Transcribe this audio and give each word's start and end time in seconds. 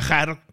viajar 0.00 0.38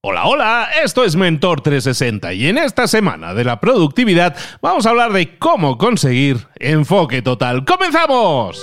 Hola, 0.00 0.26
hola, 0.26 0.68
esto 0.84 1.02
es 1.02 1.16
Mentor 1.16 1.60
360 1.60 2.32
y 2.32 2.46
en 2.46 2.56
esta 2.56 2.86
semana 2.86 3.34
de 3.34 3.42
la 3.42 3.58
productividad 3.58 4.36
vamos 4.62 4.86
a 4.86 4.90
hablar 4.90 5.12
de 5.12 5.36
cómo 5.38 5.76
conseguir 5.76 6.46
enfoque 6.60 7.20
total. 7.20 7.64
¡Comenzamos! 7.64 8.62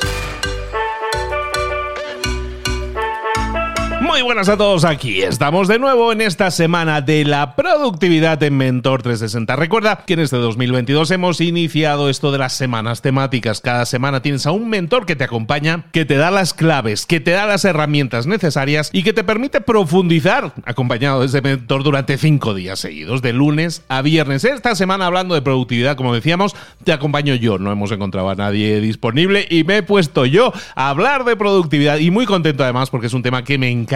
Muy 4.05 4.21
buenas 4.21 4.49
a 4.49 4.55
todos, 4.55 4.85
aquí 4.85 5.23
estamos 5.23 5.67
de 5.67 5.79
nuevo 5.79 6.11
en 6.11 6.21
esta 6.21 6.51
semana 6.51 7.01
de 7.01 7.25
la 7.25 7.55
productividad 7.55 8.41
en 8.43 8.55
Mentor 8.55 9.01
360. 9.01 9.55
Recuerda 9.55 10.03
que 10.05 10.13
en 10.13 10.19
este 10.19 10.37
2022 10.37 11.09
hemos 11.09 11.41
iniciado 11.41 12.07
esto 12.07 12.31
de 12.31 12.37
las 12.37 12.53
semanas 12.53 13.01
temáticas. 13.01 13.61
Cada 13.61 13.83
semana 13.87 14.21
tienes 14.21 14.45
a 14.45 14.51
un 14.51 14.69
mentor 14.69 15.07
que 15.07 15.15
te 15.15 15.23
acompaña, 15.23 15.85
que 15.91 16.05
te 16.05 16.17
da 16.17 16.29
las 16.29 16.53
claves, 16.53 17.07
que 17.07 17.19
te 17.19 17.31
da 17.31 17.47
las 17.47 17.65
herramientas 17.65 18.27
necesarias 18.27 18.91
y 18.93 19.01
que 19.01 19.11
te 19.11 19.23
permite 19.23 19.59
profundizar 19.59 20.53
acompañado 20.65 21.21
de 21.21 21.25
ese 21.25 21.41
mentor 21.41 21.81
durante 21.81 22.19
cinco 22.19 22.53
días 22.53 22.77
seguidos, 22.77 23.23
de 23.23 23.33
lunes 23.33 23.83
a 23.89 24.03
viernes. 24.03 24.43
Esta 24.43 24.75
semana 24.75 25.07
hablando 25.07 25.33
de 25.33 25.41
productividad, 25.41 25.97
como 25.97 26.13
decíamos, 26.13 26.55
te 26.83 26.93
acompaño 26.93 27.33
yo. 27.33 27.57
No 27.57 27.71
hemos 27.71 27.91
encontrado 27.91 28.29
a 28.29 28.35
nadie 28.35 28.81
disponible 28.81 29.47
y 29.49 29.63
me 29.63 29.77
he 29.77 29.83
puesto 29.83 30.27
yo 30.27 30.53
a 30.75 30.89
hablar 30.89 31.25
de 31.25 31.35
productividad 31.35 31.97
y 31.97 32.11
muy 32.11 32.27
contento 32.27 32.63
además 32.63 32.91
porque 32.91 33.07
es 33.07 33.13
un 33.13 33.23
tema 33.23 33.43
que 33.43 33.57
me 33.57 33.71
encanta 33.71 33.94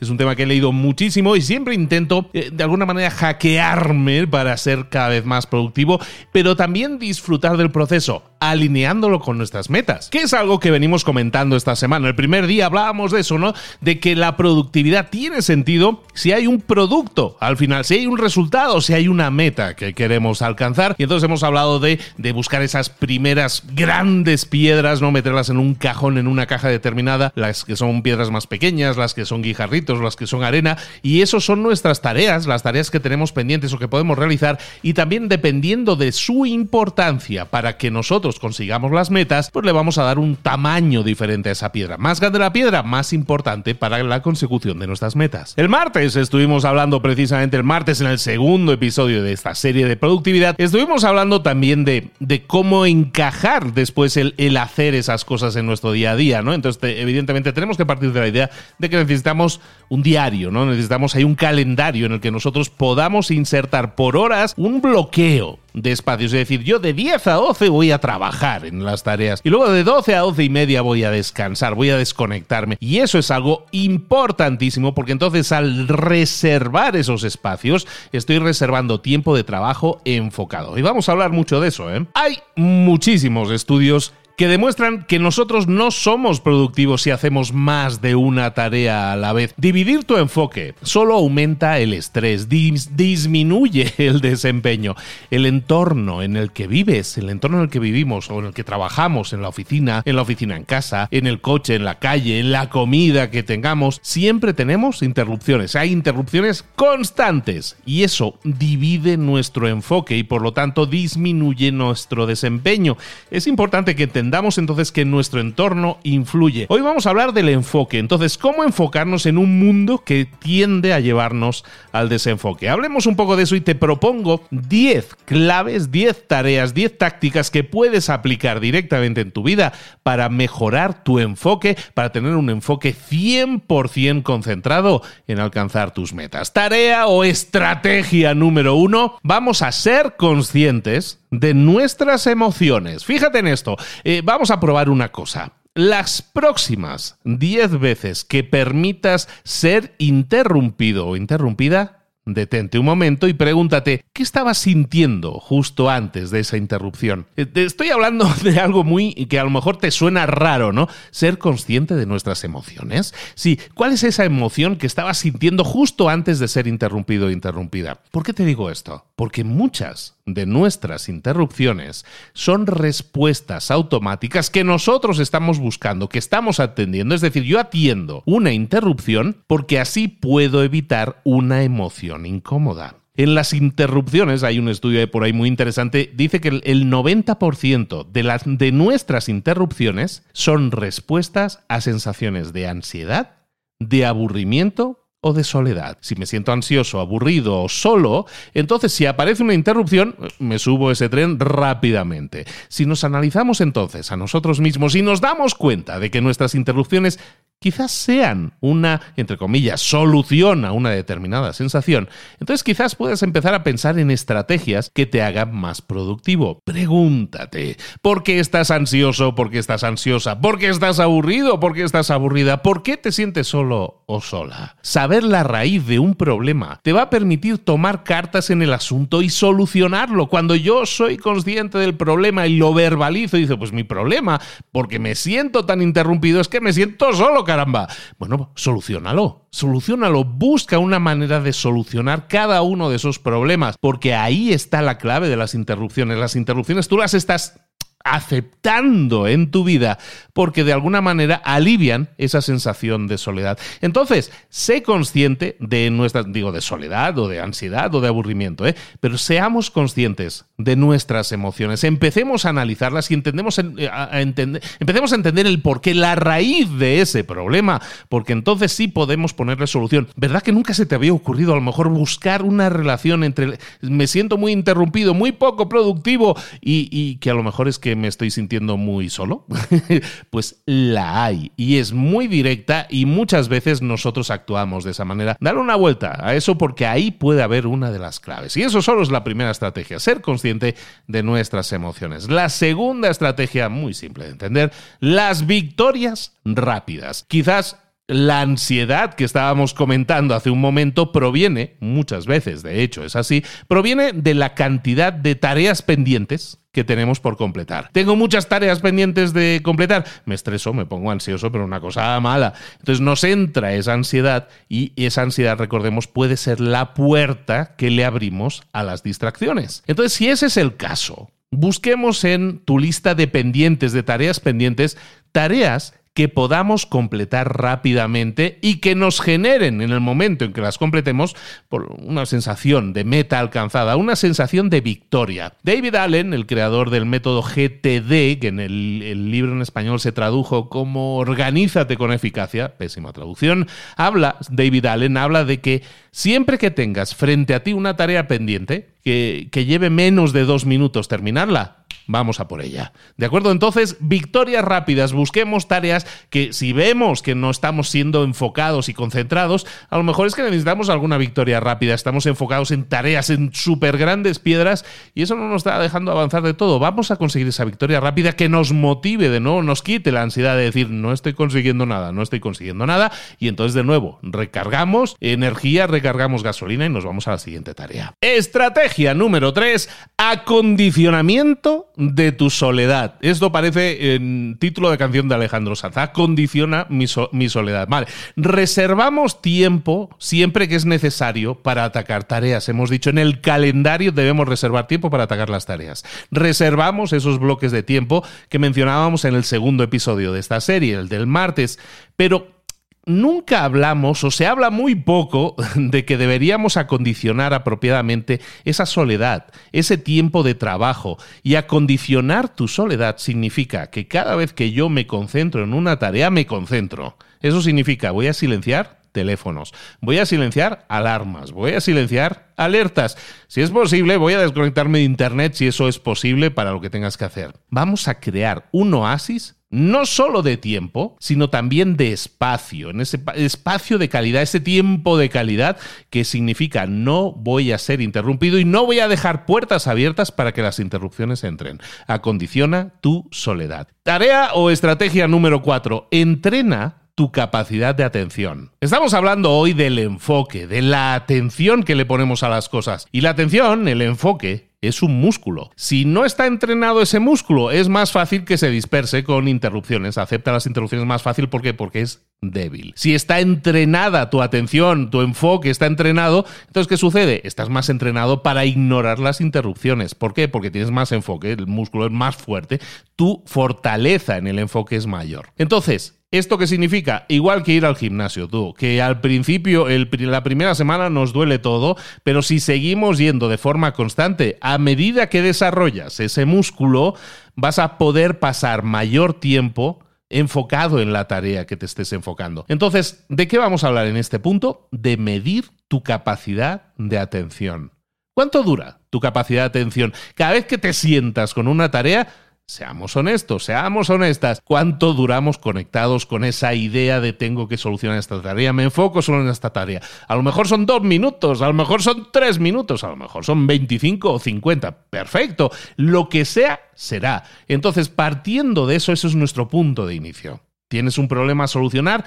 es 0.00 0.10
un 0.10 0.16
tema 0.16 0.36
que 0.36 0.44
he 0.44 0.46
leído 0.46 0.72
muchísimo 0.72 1.36
y 1.36 1.42
siempre 1.42 1.74
intento 1.74 2.30
eh, 2.32 2.50
de 2.52 2.62
alguna 2.62 2.86
manera 2.86 3.10
hackearme 3.10 4.26
para 4.26 4.56
ser 4.56 4.88
cada 4.88 5.08
vez 5.08 5.24
más 5.24 5.46
productivo, 5.46 6.00
pero 6.32 6.56
también 6.56 6.98
disfrutar 6.98 7.56
del 7.56 7.70
proceso, 7.70 8.22
alineándolo 8.50 9.20
con 9.20 9.38
nuestras 9.38 9.70
metas, 9.70 10.08
que 10.08 10.22
es 10.22 10.34
algo 10.34 10.58
que 10.58 10.72
venimos 10.72 11.04
comentando 11.04 11.54
esta 11.54 11.76
semana. 11.76 12.08
El 12.08 12.16
primer 12.16 12.48
día 12.48 12.66
hablábamos 12.66 13.12
de 13.12 13.20
eso, 13.20 13.38
¿no? 13.38 13.54
De 13.80 14.00
que 14.00 14.16
la 14.16 14.36
productividad 14.36 15.10
tiene 15.10 15.42
sentido 15.42 16.02
si 16.12 16.32
hay 16.32 16.48
un 16.48 16.60
producto 16.60 17.36
al 17.38 17.56
final, 17.56 17.84
si 17.84 17.94
hay 17.94 18.06
un 18.06 18.18
resultado, 18.18 18.80
si 18.80 18.94
hay 18.94 19.06
una 19.06 19.30
meta 19.30 19.76
que 19.76 19.94
queremos 19.94 20.42
alcanzar. 20.42 20.96
Y 20.98 21.04
entonces 21.04 21.24
hemos 21.24 21.44
hablado 21.44 21.78
de, 21.78 22.00
de 22.18 22.32
buscar 22.32 22.62
esas 22.62 22.90
primeras 22.90 23.62
grandes 23.74 24.44
piedras, 24.44 25.00
no 25.00 25.12
meterlas 25.12 25.48
en 25.48 25.58
un 25.58 25.74
cajón, 25.76 26.18
en 26.18 26.26
una 26.26 26.46
caja 26.46 26.68
determinada, 26.68 27.32
las 27.36 27.64
que 27.64 27.76
son 27.76 28.02
piedras 28.02 28.32
más 28.32 28.48
pequeñas, 28.48 28.96
las 28.96 29.14
que 29.14 29.24
son 29.24 29.42
guijarritos, 29.42 30.00
las 30.00 30.16
que 30.16 30.26
son 30.26 30.42
arena, 30.42 30.78
y 31.02 31.22
eso 31.22 31.40
son 31.40 31.62
nuestras 31.62 32.02
tareas, 32.02 32.46
las 32.46 32.64
tareas 32.64 32.90
que 32.90 32.98
tenemos 32.98 33.30
pendientes 33.30 33.72
o 33.72 33.78
que 33.78 33.86
podemos 33.86 34.18
realizar, 34.18 34.58
y 34.82 34.94
también 34.94 35.28
dependiendo 35.28 35.94
de 35.94 36.10
su 36.10 36.44
importancia 36.44 37.44
para 37.44 37.76
que 37.76 37.92
nosotros 37.92 38.31
consigamos 38.38 38.92
las 38.92 39.10
metas, 39.10 39.50
pues 39.50 39.64
le 39.64 39.72
vamos 39.72 39.98
a 39.98 40.04
dar 40.04 40.18
un 40.18 40.36
tamaño 40.36 41.02
diferente 41.02 41.48
a 41.48 41.52
esa 41.52 41.72
piedra. 41.72 41.96
Más 41.96 42.20
grande 42.20 42.38
la 42.38 42.52
piedra, 42.52 42.82
más 42.82 43.12
importante 43.12 43.74
para 43.74 44.02
la 44.02 44.22
consecución 44.22 44.78
de 44.78 44.86
nuestras 44.86 45.16
metas. 45.16 45.54
El 45.56 45.68
martes 45.68 46.16
estuvimos 46.16 46.64
hablando 46.64 47.02
precisamente 47.02 47.56
el 47.56 47.64
martes 47.64 48.00
en 48.00 48.06
el 48.06 48.18
segundo 48.18 48.72
episodio 48.72 49.22
de 49.22 49.32
esta 49.32 49.54
serie 49.54 49.86
de 49.86 49.96
productividad, 49.96 50.54
estuvimos 50.58 51.04
hablando 51.04 51.42
también 51.42 51.84
de, 51.84 52.10
de 52.20 52.42
cómo 52.44 52.86
encajar 52.86 53.72
después 53.72 54.16
el, 54.16 54.34
el 54.38 54.56
hacer 54.56 54.94
esas 54.94 55.24
cosas 55.24 55.56
en 55.56 55.66
nuestro 55.66 55.92
día 55.92 56.12
a 56.12 56.16
día, 56.16 56.42
¿no? 56.42 56.54
Entonces, 56.54 56.80
evidentemente 56.82 57.52
tenemos 57.52 57.76
que 57.76 57.86
partir 57.86 58.12
de 58.12 58.20
la 58.20 58.28
idea 58.28 58.50
de 58.78 58.90
que 58.90 58.96
necesitamos 58.96 59.60
un 59.88 60.02
diario, 60.02 60.50
¿no? 60.50 60.66
Necesitamos 60.66 61.14
ahí 61.14 61.24
un 61.24 61.34
calendario 61.34 62.06
en 62.06 62.12
el 62.12 62.20
que 62.20 62.30
nosotros 62.30 62.70
podamos 62.70 63.30
insertar 63.30 63.94
por 63.94 64.16
horas 64.16 64.54
un 64.56 64.80
bloqueo 64.80 65.58
de 65.74 65.92
espacios. 65.92 66.32
Es 66.32 66.40
decir, 66.40 66.62
yo 66.62 66.78
de 66.78 66.92
10 66.92 67.26
a 67.26 67.34
12 67.34 67.68
voy 67.68 67.90
a 67.90 67.98
trabajar 67.98 68.21
en 68.62 68.84
las 68.84 69.02
tareas 69.02 69.40
y 69.42 69.50
luego 69.50 69.70
de 69.70 69.82
12 69.82 70.14
a 70.14 70.20
12 70.20 70.44
y 70.44 70.48
media 70.48 70.82
voy 70.82 71.02
a 71.02 71.10
descansar, 71.10 71.74
voy 71.74 71.90
a 71.90 71.96
desconectarme. 71.96 72.76
Y 72.78 72.98
eso 72.98 73.18
es 73.18 73.30
algo 73.30 73.66
importantísimo 73.72 74.94
porque 74.94 75.12
entonces 75.12 75.50
al 75.50 75.88
reservar 75.88 76.96
esos 76.96 77.24
espacios 77.24 77.86
estoy 78.12 78.38
reservando 78.38 79.00
tiempo 79.00 79.34
de 79.34 79.42
trabajo 79.42 80.00
enfocado. 80.04 80.78
Y 80.78 80.82
vamos 80.82 81.08
a 81.08 81.12
hablar 81.12 81.32
mucho 81.32 81.60
de 81.60 81.68
eso, 81.68 81.92
¿eh? 81.92 82.06
Hay 82.14 82.38
muchísimos 82.54 83.50
estudios 83.50 84.12
que 84.42 84.48
demuestran 84.48 85.04
que 85.04 85.20
nosotros 85.20 85.68
no 85.68 85.92
somos 85.92 86.40
productivos 86.40 87.02
si 87.02 87.12
hacemos 87.12 87.52
más 87.52 88.02
de 88.02 88.16
una 88.16 88.54
tarea 88.54 89.12
a 89.12 89.16
la 89.16 89.32
vez. 89.32 89.54
Dividir 89.56 90.02
tu 90.02 90.16
enfoque 90.16 90.74
solo 90.82 91.14
aumenta 91.14 91.78
el 91.78 91.92
estrés, 91.92 92.48
disminuye 92.48 93.94
el 93.98 94.20
desempeño. 94.20 94.96
El 95.30 95.46
entorno 95.46 96.22
en 96.22 96.36
el 96.36 96.50
que 96.50 96.66
vives, 96.66 97.18
el 97.18 97.30
entorno 97.30 97.58
en 97.58 97.62
el 97.62 97.70
que 97.70 97.78
vivimos 97.78 98.30
o 98.30 98.40
en 98.40 98.46
el 98.46 98.52
que 98.52 98.64
trabajamos, 98.64 99.32
en 99.32 99.42
la 99.42 99.48
oficina, 99.48 100.02
en 100.04 100.16
la 100.16 100.22
oficina 100.22 100.56
en 100.56 100.64
casa, 100.64 101.06
en 101.12 101.28
el 101.28 101.40
coche, 101.40 101.76
en 101.76 101.84
la 101.84 102.00
calle, 102.00 102.40
en 102.40 102.50
la 102.50 102.68
comida 102.68 103.30
que 103.30 103.44
tengamos, 103.44 104.00
siempre 104.02 104.54
tenemos 104.54 105.02
interrupciones. 105.02 105.76
Hay 105.76 105.92
interrupciones 105.92 106.64
constantes 106.74 107.76
y 107.86 108.02
eso 108.02 108.40
divide 108.42 109.16
nuestro 109.18 109.68
enfoque 109.68 110.16
y 110.16 110.24
por 110.24 110.42
lo 110.42 110.52
tanto 110.52 110.86
disminuye 110.86 111.70
nuestro 111.70 112.26
desempeño. 112.26 112.96
Es 113.30 113.46
importante 113.46 113.94
que 113.94 114.02
entendamos 114.02 114.31
entonces 114.32 114.92
que 114.92 115.04
nuestro 115.04 115.40
entorno 115.40 115.98
influye. 116.04 116.64
Hoy 116.70 116.80
vamos 116.80 117.06
a 117.06 117.10
hablar 117.10 117.34
del 117.34 117.50
enfoque, 117.50 117.98
entonces, 117.98 118.38
¿cómo 118.38 118.64
enfocarnos 118.64 119.26
en 119.26 119.36
un 119.36 119.58
mundo 119.58 120.02
que 120.04 120.24
tiende 120.24 120.94
a 120.94 121.00
llevarnos 121.00 121.64
al 121.92 122.08
desenfoque? 122.08 122.70
Hablemos 122.70 123.06
un 123.06 123.14
poco 123.14 123.36
de 123.36 123.42
eso 123.42 123.56
y 123.56 123.60
te 123.60 123.74
propongo 123.74 124.42
10 124.50 125.16
claves, 125.26 125.90
10 125.92 126.28
tareas, 126.28 126.72
10 126.72 126.96
tácticas 126.96 127.50
que 127.50 127.62
puedes 127.62 128.08
aplicar 128.08 128.60
directamente 128.60 129.20
en 129.20 129.32
tu 129.32 129.42
vida 129.42 129.74
para 130.02 130.30
mejorar 130.30 131.04
tu 131.04 131.18
enfoque, 131.18 131.76
para 131.92 132.10
tener 132.10 132.34
un 132.34 132.48
enfoque 132.48 132.94
100% 132.94 134.22
concentrado 134.22 135.02
en 135.28 135.40
alcanzar 135.40 135.92
tus 135.92 136.14
metas. 136.14 136.54
Tarea 136.54 137.06
o 137.06 137.22
estrategia 137.22 138.34
número 138.34 138.76
uno, 138.76 139.18
vamos 139.22 139.60
a 139.60 139.70
ser 139.72 140.14
conscientes 140.16 141.21
de 141.32 141.54
nuestras 141.54 142.28
emociones. 142.28 143.04
Fíjate 143.04 143.40
en 143.40 143.48
esto. 143.48 143.76
Eh, 144.04 144.22
vamos 144.22 144.52
a 144.52 144.60
probar 144.60 144.88
una 144.88 145.10
cosa. 145.10 145.54
Las 145.74 146.22
próximas 146.22 147.18
10 147.24 147.80
veces 147.80 148.24
que 148.24 148.44
permitas 148.44 149.28
ser 149.42 149.94
interrumpido 149.98 151.08
o 151.08 151.16
interrumpida, 151.16 152.02
Detente 152.24 152.78
un 152.78 152.84
momento 152.84 153.26
y 153.26 153.32
pregúntate, 153.32 154.04
¿qué 154.12 154.22
estabas 154.22 154.56
sintiendo 154.56 155.40
justo 155.40 155.90
antes 155.90 156.30
de 156.30 156.38
esa 156.38 156.56
interrupción? 156.56 157.26
Eh, 157.36 157.46
te 157.46 157.64
estoy 157.64 157.90
hablando 157.90 158.32
de 158.44 158.60
algo 158.60 158.84
muy 158.84 159.12
que 159.26 159.40
a 159.40 159.44
lo 159.44 159.50
mejor 159.50 159.78
te 159.78 159.90
suena 159.90 160.24
raro, 160.26 160.72
¿no? 160.72 160.88
Ser 161.10 161.38
consciente 161.38 161.96
de 161.96 162.06
nuestras 162.06 162.44
emociones. 162.44 163.12
Sí, 163.34 163.58
¿cuál 163.74 163.92
es 163.92 164.04
esa 164.04 164.24
emoción 164.24 164.76
que 164.76 164.86
estabas 164.86 165.18
sintiendo 165.18 165.64
justo 165.64 166.08
antes 166.08 166.38
de 166.38 166.46
ser 166.46 166.68
interrumpido 166.68 167.26
o 167.26 167.30
interrumpida? 167.30 168.00
¿Por 168.12 168.22
qué 168.22 168.32
te 168.32 168.44
digo 168.44 168.70
esto? 168.70 169.04
Porque 169.22 169.44
muchas 169.44 170.16
de 170.26 170.46
nuestras 170.46 171.08
interrupciones 171.08 172.04
son 172.32 172.66
respuestas 172.66 173.70
automáticas 173.70 174.50
que 174.50 174.64
nosotros 174.64 175.20
estamos 175.20 175.60
buscando, 175.60 176.08
que 176.08 176.18
estamos 176.18 176.58
atendiendo. 176.58 177.14
Es 177.14 177.20
decir, 177.20 177.44
yo 177.44 177.60
atiendo 177.60 178.24
una 178.26 178.52
interrupción 178.52 179.36
porque 179.46 179.78
así 179.78 180.08
puedo 180.08 180.64
evitar 180.64 181.20
una 181.22 181.62
emoción 181.62 182.26
incómoda. 182.26 182.96
En 183.14 183.36
las 183.36 183.52
interrupciones, 183.52 184.42
hay 184.42 184.58
un 184.58 184.68
estudio 184.68 185.08
por 185.08 185.22
ahí 185.22 185.32
muy 185.32 185.48
interesante, 185.48 186.10
dice 186.12 186.40
que 186.40 186.48
el 186.48 186.90
90% 186.90 188.10
de, 188.10 188.22
las, 188.24 188.42
de 188.44 188.72
nuestras 188.72 189.28
interrupciones 189.28 190.24
son 190.32 190.72
respuestas 190.72 191.60
a 191.68 191.80
sensaciones 191.80 192.52
de 192.52 192.66
ansiedad, 192.66 193.36
de 193.78 194.04
aburrimiento 194.04 195.01
o 195.22 195.32
de 195.32 195.44
soledad. 195.44 195.96
Si 196.00 196.16
me 196.16 196.26
siento 196.26 196.52
ansioso, 196.52 197.00
aburrido 197.00 197.62
o 197.62 197.68
solo, 197.68 198.26
entonces 198.54 198.92
si 198.92 199.06
aparece 199.06 199.42
una 199.42 199.54
interrupción, 199.54 200.16
me 200.38 200.58
subo 200.58 200.90
ese 200.90 201.08
tren 201.08 201.38
rápidamente. 201.38 202.44
Si 202.68 202.86
nos 202.86 203.04
analizamos 203.04 203.60
entonces 203.60 204.12
a 204.12 204.16
nosotros 204.16 204.60
mismos 204.60 204.94
y 204.96 205.02
nos 205.02 205.20
damos 205.20 205.54
cuenta 205.54 205.98
de 206.00 206.10
que 206.10 206.20
nuestras 206.20 206.54
interrupciones 206.54 207.20
quizás 207.62 207.92
sean 207.92 208.54
una, 208.60 209.00
entre 209.16 209.38
comillas, 209.38 209.80
solución 209.80 210.64
a 210.64 210.72
una 210.72 210.90
determinada 210.90 211.52
sensación, 211.52 212.08
entonces 212.40 212.64
quizás 212.64 212.96
puedas 212.96 213.22
empezar 213.22 213.54
a 213.54 213.62
pensar 213.62 213.98
en 213.98 214.10
estrategias 214.10 214.90
que 214.92 215.06
te 215.06 215.22
hagan 215.22 215.54
más 215.54 215.80
productivo. 215.80 216.58
Pregúntate, 216.64 217.76
¿por 218.02 218.24
qué 218.24 218.40
estás 218.40 218.70
ansioso? 218.72 219.34
¿Por 219.34 219.50
qué 219.50 219.58
estás 219.58 219.84
ansiosa? 219.84 220.40
¿Por 220.40 220.58
qué 220.58 220.68
estás 220.68 220.98
aburrido? 220.98 221.60
¿Por 221.60 221.72
qué 221.74 221.84
estás 221.84 222.10
aburrida? 222.10 222.62
¿Por 222.62 222.82
qué 222.82 222.96
te 222.96 223.12
sientes 223.12 223.46
solo 223.46 224.01
o 224.12 224.20
sola? 224.20 224.76
Saber 224.82 225.22
la 225.22 225.42
raíz 225.42 225.86
de 225.86 225.98
un 225.98 226.14
problema 226.14 226.80
te 226.82 226.92
va 226.92 227.02
a 227.02 227.10
permitir 227.10 227.58
tomar 227.58 228.04
cartas 228.04 228.50
en 228.50 228.62
el 228.62 228.72
asunto 228.72 229.22
y 229.22 229.30
solucionarlo. 229.30 230.28
Cuando 230.28 230.54
yo 230.54 230.86
soy 230.86 231.16
consciente 231.16 231.78
del 231.78 231.96
problema 231.96 232.46
y 232.46 232.56
lo 232.56 232.74
verbalizo 232.74 233.36
y 233.36 233.42
digo, 233.42 233.58
pues 233.58 233.72
mi 233.72 233.84
problema, 233.84 234.40
porque 234.70 234.98
me 234.98 235.14
siento 235.14 235.64
tan 235.64 235.82
interrumpido, 235.82 236.40
es 236.40 236.48
que 236.48 236.60
me 236.60 236.72
siento 236.72 237.12
solo, 237.12 237.44
caramba. 237.44 237.88
Bueno, 238.18 238.52
solucionalo, 238.54 239.48
solucionalo, 239.50 240.24
busca 240.24 240.78
una 240.78 240.98
manera 240.98 241.40
de 241.40 241.52
solucionar 241.52 242.28
cada 242.28 242.62
uno 242.62 242.90
de 242.90 242.96
esos 242.96 243.18
problemas, 243.18 243.76
porque 243.80 244.14
ahí 244.14 244.52
está 244.52 244.82
la 244.82 244.98
clave 244.98 245.28
de 245.28 245.36
las 245.36 245.54
interrupciones. 245.54 246.18
Las 246.18 246.36
interrupciones 246.36 246.88
tú 246.88 246.98
las 246.98 247.14
estás 247.14 247.60
aceptando 248.04 249.26
en 249.26 249.50
tu 249.50 249.64
vida 249.64 249.98
porque 250.32 250.64
de 250.64 250.72
alguna 250.72 251.00
manera 251.00 251.36
alivian 251.44 252.08
esa 252.18 252.40
sensación 252.40 253.06
de 253.06 253.18
soledad. 253.18 253.58
Entonces, 253.80 254.32
sé 254.48 254.82
consciente 254.82 255.56
de 255.60 255.90
nuestra, 255.90 256.22
digo, 256.22 256.52
de 256.52 256.60
soledad 256.60 257.18
o 257.18 257.28
de 257.28 257.40
ansiedad 257.40 257.94
o 257.94 258.00
de 258.00 258.08
aburrimiento, 258.08 258.66
¿eh? 258.66 258.74
pero 259.00 259.18
seamos 259.18 259.70
conscientes 259.70 260.46
de 260.58 260.76
nuestras 260.76 261.32
emociones, 261.32 261.84
empecemos 261.84 262.44
a 262.44 262.50
analizarlas 262.50 263.10
y 263.10 263.14
entendemos 263.14 263.58
eh, 263.58 263.90
entender, 264.12 264.62
empecemos 264.80 265.12
a 265.12 265.16
entender 265.16 265.46
el 265.46 265.60
porqué, 265.60 265.94
la 265.94 266.14
raíz 266.14 266.70
de 266.78 267.00
ese 267.00 267.24
problema, 267.24 267.80
porque 268.08 268.32
entonces 268.32 268.72
sí 268.72 268.88
podemos 268.88 269.34
ponerle 269.34 269.66
solución. 269.66 270.08
¿Verdad 270.16 270.42
que 270.42 270.52
nunca 270.52 270.74
se 270.74 270.86
te 270.86 270.94
había 270.94 271.12
ocurrido 271.12 271.52
a 271.52 271.56
lo 271.56 271.62
mejor 271.62 271.88
buscar 271.88 272.42
una 272.42 272.68
relación 272.68 273.24
entre 273.24 273.58
me 273.80 274.06
siento 274.06 274.38
muy 274.38 274.52
interrumpido, 274.52 275.14
muy 275.14 275.32
poco 275.32 275.68
productivo 275.68 276.36
y, 276.60 276.88
y 276.90 277.16
que 277.16 277.30
a 277.30 277.34
lo 277.34 277.42
mejor 277.42 277.68
es 277.68 277.78
que 277.78 277.91
me 277.96 278.08
estoy 278.08 278.30
sintiendo 278.30 278.76
muy 278.76 279.10
solo? 279.10 279.46
pues 280.30 280.62
la 280.66 281.24
hay 281.24 281.52
y 281.56 281.78
es 281.78 281.92
muy 281.92 282.26
directa 282.26 282.86
y 282.88 283.06
muchas 283.06 283.48
veces 283.48 283.82
nosotros 283.82 284.30
actuamos 284.30 284.84
de 284.84 284.92
esa 284.92 285.04
manera. 285.04 285.36
Dale 285.40 285.58
una 285.58 285.76
vuelta 285.76 286.18
a 286.20 286.34
eso 286.34 286.58
porque 286.58 286.86
ahí 286.86 287.10
puede 287.10 287.42
haber 287.42 287.66
una 287.66 287.90
de 287.90 287.98
las 287.98 288.20
claves. 288.20 288.56
Y 288.56 288.62
eso 288.62 288.82
solo 288.82 289.02
es 289.02 289.10
la 289.10 289.24
primera 289.24 289.50
estrategia, 289.50 289.98
ser 289.98 290.20
consciente 290.20 290.74
de 291.06 291.22
nuestras 291.22 291.72
emociones. 291.72 292.28
La 292.28 292.48
segunda 292.48 293.10
estrategia, 293.10 293.68
muy 293.68 293.94
simple 293.94 294.24
de 294.24 294.30
entender, 294.30 294.72
las 295.00 295.46
victorias 295.46 296.36
rápidas. 296.44 297.24
Quizás 297.28 297.78
la 298.08 298.40
ansiedad 298.40 299.14
que 299.14 299.24
estábamos 299.24 299.74
comentando 299.74 300.34
hace 300.34 300.50
un 300.50 300.60
momento 300.60 301.12
proviene, 301.12 301.76
muchas 301.80 302.26
veces 302.26 302.62
de 302.62 302.82
hecho 302.82 303.04
es 303.04 303.16
así, 303.16 303.44
proviene 303.68 304.12
de 304.12 304.34
la 304.34 304.54
cantidad 304.54 305.12
de 305.12 305.34
tareas 305.34 305.82
pendientes 305.82 306.58
que 306.72 306.84
tenemos 306.84 307.20
por 307.20 307.36
completar. 307.36 307.90
Tengo 307.92 308.16
muchas 308.16 308.48
tareas 308.48 308.80
pendientes 308.80 309.32
de 309.32 309.60
completar, 309.62 310.04
me 310.24 310.34
estreso, 310.34 310.72
me 310.72 310.86
pongo 310.86 311.10
ansioso, 311.10 311.52
pero 311.52 311.64
una 311.64 311.80
cosa 311.80 312.18
mala. 312.20 312.54
Entonces 312.78 313.00
nos 313.00 313.22
entra 313.24 313.74
esa 313.74 313.92
ansiedad 313.92 314.48
y 314.68 314.92
esa 314.96 315.22
ansiedad, 315.22 315.58
recordemos, 315.58 316.06
puede 316.06 316.36
ser 316.36 316.60
la 316.60 316.94
puerta 316.94 317.74
que 317.76 317.90
le 317.90 318.04
abrimos 318.04 318.62
a 318.72 318.82
las 318.82 319.02
distracciones. 319.02 319.82
Entonces, 319.86 320.14
si 320.14 320.28
ese 320.28 320.46
es 320.46 320.56
el 320.56 320.76
caso, 320.76 321.30
busquemos 321.50 322.24
en 322.24 322.58
tu 322.58 322.78
lista 322.78 323.14
de 323.14 323.28
pendientes, 323.28 323.92
de 323.92 324.02
tareas 324.02 324.40
pendientes, 324.40 324.96
tareas 325.30 325.94
que 326.14 326.28
podamos 326.28 326.84
completar 326.84 327.58
rápidamente 327.58 328.58
y 328.60 328.80
que 328.80 328.94
nos 328.94 329.20
generen 329.20 329.80
en 329.80 329.90
el 329.90 330.00
momento 330.00 330.44
en 330.44 330.52
que 330.52 330.60
las 330.60 330.76
completemos 330.76 331.34
por 331.68 331.90
una 331.92 332.26
sensación 332.26 332.92
de 332.92 333.04
meta 333.04 333.38
alcanzada, 333.38 333.96
una 333.96 334.16
sensación 334.16 334.68
de 334.68 334.82
victoria. 334.82 335.54
David 335.62 335.94
Allen, 335.94 336.34
el 336.34 336.46
creador 336.46 336.90
del 336.90 337.06
método 337.06 337.42
GTD, 337.42 338.38
que 338.40 338.48
en 338.48 338.60
el, 338.60 339.30
libro 339.30 339.52
en 339.52 339.62
español 339.62 340.00
se 340.00 340.12
tradujo 340.12 340.68
como 340.68 341.16
Organízate 341.16 341.96
con 341.96 342.12
eficacia, 342.12 342.76
pésima 342.76 343.12
traducción, 343.12 343.68
habla, 343.96 344.36
David 344.50 344.86
Allen 344.86 345.16
habla 345.16 345.44
de 345.44 345.60
que 345.60 345.82
siempre 346.10 346.58
que 346.58 346.70
tengas 346.70 347.14
frente 347.14 347.54
a 347.54 347.62
ti 347.62 347.72
una 347.72 347.96
tarea 347.96 348.28
pendiente, 348.28 348.90
que, 349.02 349.48
que 349.50 349.64
lleve 349.64 349.88
menos 349.88 350.32
de 350.32 350.44
dos 350.44 350.66
minutos 350.66 351.08
terminarla, 351.08 351.81
vamos 352.06 352.40
a 352.40 352.48
por 352.48 352.62
ella. 352.62 352.92
¿De 353.16 353.26
acuerdo? 353.26 353.50
Entonces, 353.50 353.96
victorias 354.00 354.64
rápidas, 354.64 355.12
busquemos 355.12 355.68
tareas 355.68 356.06
que 356.30 356.52
si 356.52 356.72
vemos 356.72 357.22
que 357.22 357.34
no 357.34 357.50
estamos 357.50 357.88
siendo 357.88 358.24
enfocados 358.24 358.88
y 358.88 358.94
concentrados, 358.94 359.66
a 359.90 359.96
lo 359.96 360.02
mejor 360.02 360.26
es 360.26 360.34
que 360.34 360.42
necesitamos 360.42 360.88
alguna 360.88 361.18
victoria 361.18 361.60
rápida, 361.60 361.94
estamos 361.94 362.26
enfocados 362.26 362.70
en 362.70 362.84
tareas, 362.84 363.30
en 363.30 363.54
súper 363.54 363.98
grandes 363.98 364.38
piedras 364.38 364.84
y 365.14 365.22
eso 365.22 365.36
no 365.36 365.48
nos 365.48 365.58
está 365.58 365.78
dejando 365.78 366.12
avanzar 366.12 366.42
de 366.42 366.54
todo. 366.54 366.78
Vamos 366.78 367.10
a 367.10 367.16
conseguir 367.16 367.48
esa 367.48 367.64
victoria 367.64 368.00
rápida 368.00 368.32
que 368.32 368.48
nos 368.48 368.72
motive 368.72 369.28
de 369.28 369.40
nuevo, 369.40 369.62
nos 369.62 369.82
quite 369.82 370.12
la 370.12 370.22
ansiedad 370.22 370.56
de 370.56 370.64
decir 370.64 370.90
no 370.90 371.12
estoy 371.12 371.34
consiguiendo 371.34 371.86
nada, 371.86 372.12
no 372.12 372.22
estoy 372.22 372.40
consiguiendo 372.40 372.86
nada 372.86 373.12
y 373.38 373.48
entonces 373.48 373.74
de 373.74 373.84
nuevo 373.84 374.18
recargamos 374.22 375.16
energía, 375.20 375.86
recargamos 375.86 376.42
gasolina 376.42 376.86
y 376.86 376.88
nos 376.88 377.04
vamos 377.04 377.28
a 377.28 377.32
la 377.32 377.38
siguiente 377.38 377.74
tarea. 377.74 378.14
Estrategia 378.20 379.14
número 379.14 379.52
3, 379.52 379.88
acondicionamiento 380.16 381.91
de 381.96 382.32
tu 382.32 382.50
soledad. 382.50 383.14
Esto 383.20 383.52
parece 383.52 384.14
en 384.14 384.56
título 384.58 384.90
de 384.90 384.98
canción 384.98 385.28
de 385.28 385.34
Alejandro 385.34 385.76
Sanz. 385.76 385.96
Condiciona 386.12 386.86
mi, 386.88 387.06
mi, 387.32 387.48
soledad. 387.48 387.86
Vale. 387.88 388.06
Reservamos 388.36 389.42
tiempo 389.42 390.10
siempre 390.18 390.68
que 390.68 390.76
es 390.76 390.84
necesario 390.84 391.54
para 391.54 391.84
atacar 391.84 392.24
tareas. 392.24 392.68
Hemos 392.68 392.90
dicho 392.90 393.10
en 393.10 393.18
el 393.18 393.40
calendario 393.40 394.12
debemos 394.12 394.48
reservar 394.48 394.86
tiempo 394.86 395.10
para 395.10 395.24
atacar 395.24 395.50
las 395.50 395.66
tareas. 395.66 396.04
Reservamos 396.30 397.12
esos 397.12 397.38
bloques 397.38 397.72
de 397.72 397.82
tiempo 397.82 398.24
que 398.48 398.58
mencionábamos 398.58 399.24
en 399.24 399.34
el 399.34 399.44
segundo 399.44 399.84
episodio 399.84 400.32
de 400.32 400.40
esta 400.40 400.60
serie, 400.60 400.94
el 400.94 401.08
del 401.08 401.26
martes. 401.26 401.78
Pero 402.16 402.61
nunca 403.04 403.64
hablamos 403.64 404.22
o 404.24 404.30
se 404.30 404.46
habla 404.46 404.70
muy 404.70 404.94
poco 404.94 405.56
de 405.74 406.04
que 406.04 406.16
deberíamos 406.16 406.76
acondicionar 406.76 407.54
apropiadamente 407.54 408.40
esa 408.64 408.86
soledad, 408.86 409.46
ese 409.72 409.98
tiempo 409.98 410.42
de 410.42 410.54
trabajo. 410.54 411.18
Y 411.42 411.56
acondicionar 411.56 412.54
tu 412.54 412.68
soledad 412.68 413.18
significa 413.18 413.88
que 413.88 414.08
cada 414.08 414.36
vez 414.36 414.52
que 414.52 414.72
yo 414.72 414.88
me 414.88 415.06
concentro 415.06 415.64
en 415.64 415.74
una 415.74 415.98
tarea, 415.98 416.30
me 416.30 416.46
concentro. 416.46 417.16
Eso 417.40 417.60
significa, 417.62 418.10
voy 418.12 418.28
a 418.28 418.34
silenciar 418.34 419.02
teléfonos, 419.12 419.74
voy 420.00 420.18
a 420.18 420.26
silenciar 420.26 420.86
alarmas, 420.88 421.52
voy 421.52 421.72
a 421.72 421.80
silenciar 421.80 422.52
alertas. 422.56 423.18
Si 423.46 423.60
es 423.60 423.70
posible, 423.70 424.16
voy 424.16 424.32
a 424.32 424.40
desconectarme 424.40 424.98
de 424.98 425.04
Internet 425.04 425.54
si 425.54 425.66
eso 425.66 425.88
es 425.88 425.98
posible 425.98 426.50
para 426.50 426.72
lo 426.72 426.80
que 426.80 426.90
tengas 426.90 427.16
que 427.16 427.26
hacer. 427.26 427.52
Vamos 427.68 428.08
a 428.08 428.20
crear 428.20 428.68
un 428.72 428.94
oasis 428.94 429.56
no 429.72 430.06
solo 430.06 430.42
de 430.42 430.58
tiempo, 430.58 431.16
sino 431.18 431.50
también 431.50 431.96
de 431.96 432.12
espacio, 432.12 432.90
en 432.90 433.00
ese 433.00 433.20
espacio 433.34 433.98
de 433.98 434.08
calidad, 434.08 434.42
ese 434.42 434.60
tiempo 434.60 435.18
de 435.18 435.30
calidad 435.30 435.78
que 436.10 436.24
significa 436.24 436.86
no 436.86 437.32
voy 437.32 437.72
a 437.72 437.78
ser 437.78 438.00
interrumpido 438.00 438.58
y 438.58 438.64
no 438.64 438.86
voy 438.86 439.00
a 439.00 439.08
dejar 439.08 439.46
puertas 439.46 439.86
abiertas 439.86 440.30
para 440.30 440.52
que 440.52 440.62
las 440.62 440.78
interrupciones 440.78 441.42
entren. 441.42 441.80
Acondiciona 442.06 442.92
tu 443.00 443.26
soledad. 443.30 443.88
Tarea 444.02 444.50
o 444.54 444.70
estrategia 444.70 445.26
número 445.26 445.62
4. 445.62 446.08
Entrena 446.10 446.98
tu 447.14 447.32
capacidad 447.32 447.94
de 447.94 448.04
atención. 448.04 448.72
Estamos 448.80 449.14
hablando 449.14 449.52
hoy 449.52 449.72
del 449.72 449.98
enfoque, 449.98 450.66
de 450.66 450.82
la 450.82 451.14
atención 451.14 451.82
que 451.82 451.94
le 451.94 452.06
ponemos 452.06 452.42
a 452.42 452.48
las 452.48 452.68
cosas. 452.68 453.06
Y 453.10 453.20
la 453.22 453.30
atención, 453.30 453.88
el 453.88 454.02
enfoque, 454.02 454.71
es 454.82 455.02
un 455.02 455.20
músculo. 455.20 455.70
Si 455.76 456.04
no 456.04 456.24
está 456.24 456.46
entrenado 456.46 457.00
ese 457.00 457.20
músculo, 457.20 457.70
es 457.70 457.88
más 457.88 458.12
fácil 458.12 458.44
que 458.44 458.58
se 458.58 458.68
disperse 458.68 459.24
con 459.24 459.48
interrupciones. 459.48 460.18
Acepta 460.18 460.52
las 460.52 460.66
interrupciones 460.66 461.06
más 461.06 461.22
fácil 461.22 461.48
¿por 461.48 461.62
qué? 461.62 461.72
porque 461.72 462.02
es 462.02 462.26
débil. 462.42 462.92
Si 462.96 463.14
está 463.14 463.40
entrenada 463.40 464.28
tu 464.28 464.42
atención, 464.42 465.10
tu 465.10 465.20
enfoque 465.20 465.70
está 465.70 465.86
entrenado, 465.86 466.44
entonces 466.66 466.88
¿qué 466.88 466.96
sucede? 466.96 467.40
Estás 467.44 467.68
más 467.68 467.88
entrenado 467.88 468.42
para 468.42 468.64
ignorar 468.64 469.20
las 469.20 469.40
interrupciones. 469.40 470.16
¿Por 470.16 470.34
qué? 470.34 470.48
Porque 470.48 470.72
tienes 470.72 470.90
más 470.90 471.12
enfoque, 471.12 471.52
el 471.52 471.68
músculo 471.68 472.06
es 472.06 472.12
más 472.12 472.36
fuerte, 472.36 472.80
tu 473.14 473.44
fortaleza 473.46 474.36
en 474.36 474.48
el 474.48 474.58
enfoque 474.58 474.96
es 474.96 475.06
mayor. 475.06 475.50
Entonces, 475.56 476.21
¿Esto 476.32 476.56
qué 476.56 476.66
significa? 476.66 477.26
Igual 477.28 477.62
que 477.62 477.72
ir 477.72 477.84
al 477.84 477.94
gimnasio, 477.94 478.48
tú, 478.48 478.72
que 478.72 479.02
al 479.02 479.20
principio, 479.20 479.86
la 479.86 480.42
primera 480.42 480.74
semana 480.74 481.10
nos 481.10 481.34
duele 481.34 481.58
todo, 481.58 481.94
pero 482.24 482.40
si 482.40 482.58
seguimos 482.58 483.18
yendo 483.18 483.50
de 483.50 483.58
forma 483.58 483.92
constante, 483.92 484.56
a 484.62 484.78
medida 484.78 485.28
que 485.28 485.42
desarrollas 485.42 486.20
ese 486.20 486.46
músculo, 486.46 487.14
vas 487.54 487.78
a 487.78 487.98
poder 487.98 488.38
pasar 488.38 488.82
mayor 488.82 489.34
tiempo 489.34 490.00
enfocado 490.30 491.02
en 491.02 491.12
la 491.12 491.28
tarea 491.28 491.66
que 491.66 491.76
te 491.76 491.84
estés 491.84 492.14
enfocando. 492.14 492.64
Entonces, 492.68 493.26
¿de 493.28 493.46
qué 493.46 493.58
vamos 493.58 493.84
a 493.84 493.88
hablar 493.88 494.06
en 494.06 494.16
este 494.16 494.38
punto? 494.38 494.88
De 494.90 495.18
medir 495.18 495.66
tu 495.86 496.02
capacidad 496.02 496.94
de 496.96 497.18
atención. 497.18 497.92
¿Cuánto 498.32 498.62
dura 498.62 499.00
tu 499.10 499.20
capacidad 499.20 499.64
de 499.64 499.80
atención? 499.80 500.14
Cada 500.34 500.52
vez 500.52 500.64
que 500.64 500.78
te 500.78 500.94
sientas 500.94 501.52
con 501.52 501.68
una 501.68 501.90
tarea, 501.90 502.28
Seamos 502.72 503.16
honestos, 503.16 503.64
seamos 503.66 504.08
honestas. 504.08 504.62
¿Cuánto 504.64 505.12
duramos 505.12 505.58
conectados 505.58 506.24
con 506.24 506.42
esa 506.42 506.72
idea 506.72 507.20
de 507.20 507.34
tengo 507.34 507.68
que 507.68 507.76
solucionar 507.76 508.16
esta 508.16 508.40
tarea? 508.40 508.72
Me 508.72 508.84
enfoco 508.84 509.20
solo 509.20 509.42
en 509.42 509.48
esta 509.48 509.74
tarea. 509.74 510.00
A 510.26 510.34
lo 510.36 510.42
mejor 510.42 510.66
son 510.66 510.86
dos 510.86 511.02
minutos, 511.02 511.60
a 511.60 511.66
lo 511.66 511.74
mejor 511.74 512.02
son 512.02 512.28
tres 512.32 512.58
minutos, 512.58 513.04
a 513.04 513.08
lo 513.08 513.16
mejor 513.16 513.44
son 513.44 513.66
25 513.66 514.32
o 514.32 514.38
50. 514.38 515.02
Perfecto. 515.10 515.70
Lo 515.96 516.30
que 516.30 516.46
sea, 516.46 516.80
será. 516.94 517.44
Entonces, 517.68 518.08
partiendo 518.08 518.86
de 518.86 518.96
eso, 518.96 519.12
eso 519.12 519.28
es 519.28 519.34
nuestro 519.34 519.68
punto 519.68 520.06
de 520.06 520.14
inicio. 520.14 520.62
¿Tienes 520.92 521.16
un 521.16 521.26
problema 521.26 521.64
a 521.64 521.68
solucionar? 521.68 522.22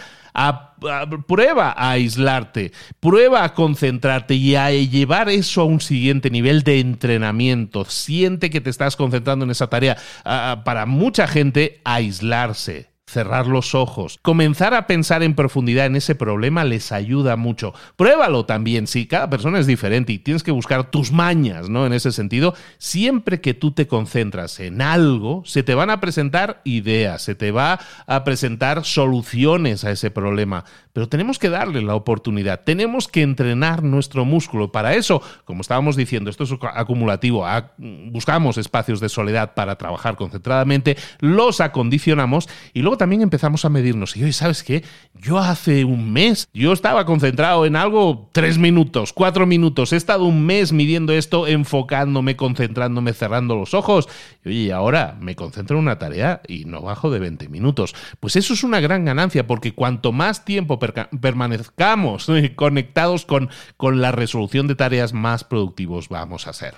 prueba 1.28 1.70
a 1.78 1.92
aislarte, 1.92 2.72
prueba 3.00 3.44
a 3.44 3.54
concentrarte 3.54 4.34
y 4.34 4.56
a 4.56 4.72
llevar 4.72 5.30
eso 5.30 5.62
a 5.62 5.66
un 5.66 5.80
siguiente 5.80 6.32
nivel 6.32 6.64
de 6.64 6.80
entrenamiento. 6.80 7.86
Siente 7.86 8.50
que 8.50 8.62
te 8.62 8.72
estás 8.72 8.96
concentrando 8.96 9.46
en 9.46 9.52
esa 9.52 9.68
tarea. 9.68 9.98
para 10.24 10.88
mucha 10.88 11.28
gente, 11.28 11.80
aislarse 11.86 12.95
cerrar 13.08 13.46
los 13.46 13.76
ojos, 13.76 14.20
comenzar 14.22 14.74
a 14.74 14.88
pensar 14.88 15.22
en 15.22 15.36
profundidad 15.36 15.86
en 15.86 15.96
ese 15.96 16.16
problema 16.16 16.64
les 16.64 16.92
ayuda 16.92 17.36
mucho. 17.36 17.74
Pruébalo 17.96 18.46
también, 18.46 18.88
si 18.88 19.06
cada 19.06 19.30
persona 19.30 19.60
es 19.60 19.68
diferente 19.68 20.12
y 20.12 20.18
tienes 20.18 20.42
que 20.42 20.52
buscar 20.52 20.90
tus 20.90 21.12
mañas, 21.12 21.70
¿no? 21.70 21.86
En 21.86 21.94
ese 21.94 22.12
sentido, 22.12 22.56
siempre 22.80 23.42
que 23.42 23.54
tú 23.54 23.72
te 23.72 23.88
concentras 23.88 24.60
en 24.60 24.82
algo, 24.82 25.44
se 25.46 25.62
te 25.62 25.76
van 25.76 25.92
a 25.92 26.02
presentar 26.02 26.62
ideas, 26.64 27.22
se 27.22 27.36
te 27.36 27.52
va 27.52 27.80
a 28.08 28.24
presentar 28.24 28.86
soluciones 28.86 29.86
a 29.86 29.92
ese 29.92 30.10
problema, 30.10 30.66
pero 30.92 31.08
tenemos 31.08 31.38
que 31.38 31.50
darle 31.50 31.84
la 31.84 31.94
oportunidad, 31.94 32.62
tenemos 32.64 33.08
que 33.08 33.22
entrenar 33.22 33.84
nuestro 33.84 34.26
músculo. 34.26 34.72
Para 34.72 34.96
eso, 34.96 35.22
como 35.46 35.62
estábamos 35.62 35.96
diciendo, 35.96 36.32
esto 36.32 36.46
es 36.46 36.52
acumulativo, 36.74 37.46
buscamos 37.78 38.58
espacios 38.58 39.00
de 39.00 39.10
soledad 39.10 39.54
para 39.54 39.78
trabajar 39.78 40.16
concentradamente, 40.16 40.98
los 41.20 41.62
acondicionamos 41.62 42.50
y 42.74 42.82
luego 42.82 42.95
también 42.98 43.22
empezamos 43.22 43.66
a 43.66 43.70
medirnos. 43.70 44.16
Y 44.16 44.24
hoy, 44.24 44.34
¿sabes 44.34 44.64
qué? 44.64 44.84
Yo 45.14 45.38
hace 45.38 45.86
un 45.86 46.12
mes, 46.12 46.48
yo 46.54 46.74
estaba 46.74 47.06
concentrado 47.06 47.66
en 47.66 47.76
algo 47.76 48.30
tres 48.32 48.58
minutos, 48.58 49.14
cuatro 49.14 49.46
minutos. 49.46 49.94
He 49.94 49.98
estado 49.98 50.26
un 50.26 50.46
mes 50.46 50.72
midiendo 50.72 51.14
esto, 51.14 51.48
enfocándome, 51.48 52.36
concentrándome, 52.36 53.14
cerrando 53.14 53.56
los 53.56 53.74
ojos. 53.74 54.08
Y 54.44 54.50
oye, 54.50 54.74
ahora 54.74 55.18
me 55.20 55.36
concentro 55.36 55.78
en 55.78 55.84
una 55.84 56.00
tarea 56.00 56.42
y 56.48 56.66
no 56.66 56.82
bajo 56.82 57.10
de 57.10 57.20
20 57.20 57.50
minutos. 57.50 57.96
Pues 58.20 58.36
eso 58.36 58.54
es 58.54 58.64
una 58.64 58.80
gran 58.80 59.06
ganancia 59.06 59.48
porque 59.48 59.74
cuanto 59.74 60.12
más 60.12 60.46
tiempo 60.46 60.80
permanezcamos 60.80 62.28
conectados 62.56 63.26
con, 63.26 63.50
con 63.78 64.02
la 64.02 64.12
resolución 64.12 64.68
de 64.68 64.76
tareas, 64.76 65.14
más 65.14 65.44
productivos 65.44 66.10
vamos 66.10 66.48
a 66.48 66.54
ser. 66.54 66.76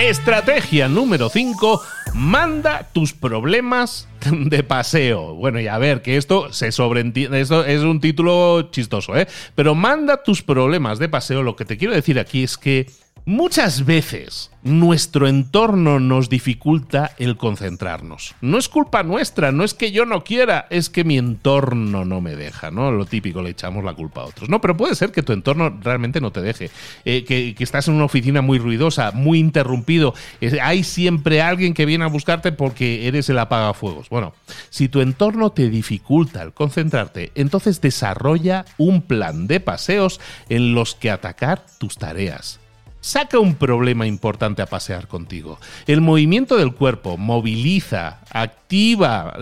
Estrategia 0.00 0.88
número 0.88 1.28
5. 1.28 1.82
Manda 2.14 2.88
tus 2.92 3.12
problemas 3.12 4.08
de 4.30 4.62
paseo. 4.62 5.34
Bueno, 5.34 5.60
y 5.60 5.68
a 5.68 5.76
ver, 5.76 6.00
que 6.00 6.16
esto 6.16 6.52
se 6.54 6.72
sobreentiende, 6.72 7.40
esto 7.40 7.66
es 7.66 7.82
un 7.82 8.00
título 8.00 8.70
chistoso, 8.70 9.14
¿eh? 9.14 9.28
Pero 9.54 9.74
manda 9.74 10.22
tus 10.22 10.42
problemas 10.42 10.98
de 10.98 11.10
paseo. 11.10 11.42
Lo 11.42 11.54
que 11.54 11.66
te 11.66 11.76
quiero 11.76 11.94
decir 11.94 12.18
aquí 12.18 12.42
es 12.42 12.56
que 12.56 12.90
Muchas 13.26 13.84
veces 13.84 14.50
nuestro 14.62 15.28
entorno 15.28 16.00
nos 16.00 16.30
dificulta 16.30 17.12
el 17.18 17.36
concentrarnos. 17.36 18.34
No 18.40 18.58
es 18.58 18.68
culpa 18.68 19.02
nuestra, 19.02 19.52
no 19.52 19.62
es 19.62 19.74
que 19.74 19.92
yo 19.92 20.06
no 20.06 20.24
quiera, 20.24 20.66
es 20.70 20.88
que 20.88 21.04
mi 21.04 21.18
entorno 21.18 22.04
no 22.04 22.20
me 22.20 22.34
deja, 22.34 22.70
¿no? 22.70 22.90
Lo 22.90 23.04
típico, 23.04 23.42
le 23.42 23.50
echamos 23.50 23.84
la 23.84 23.94
culpa 23.94 24.22
a 24.22 24.24
otros. 24.24 24.48
No, 24.48 24.60
pero 24.60 24.76
puede 24.76 24.94
ser 24.94 25.12
que 25.12 25.22
tu 25.22 25.32
entorno 25.32 25.78
realmente 25.82 26.20
no 26.20 26.32
te 26.32 26.40
deje, 26.40 26.70
eh, 27.04 27.24
que, 27.24 27.54
estás 27.58 27.88
en 27.88 27.94
una 27.94 28.04
oficina 28.04 28.40
muy 28.40 28.58
ruidosa, 28.58 29.12
muy 29.12 29.38
interrumpido, 29.38 30.14
hay 30.62 30.82
siempre 30.82 31.42
alguien 31.42 31.74
que 31.74 31.86
viene 31.86 32.04
a 32.04 32.08
buscarte 32.08 32.52
porque 32.52 33.06
eres 33.06 33.28
el 33.28 33.38
apagafuegos. 33.38 34.08
Bueno, 34.08 34.32
si 34.70 34.88
tu 34.88 35.02
entorno 35.02 35.50
te 35.50 35.68
dificulta 35.68 36.42
el 36.42 36.52
concentrarte, 36.52 37.32
entonces 37.34 37.80
desarrolla 37.80 38.64
un 38.78 39.02
plan 39.02 39.46
de 39.46 39.60
paseos 39.60 40.20
en 40.48 40.74
los 40.74 40.94
que 40.94 41.10
atacar 41.10 41.64
tus 41.78 41.96
tareas 41.96 42.60
saca 43.00 43.38
un 43.38 43.54
problema 43.54 44.06
importante 44.06 44.62
a 44.62 44.66
pasear 44.66 45.08
contigo. 45.08 45.58
El 45.86 46.00
movimiento 46.00 46.56
del 46.56 46.72
cuerpo 46.72 47.16
moviliza, 47.16 48.20
activa 48.30 49.34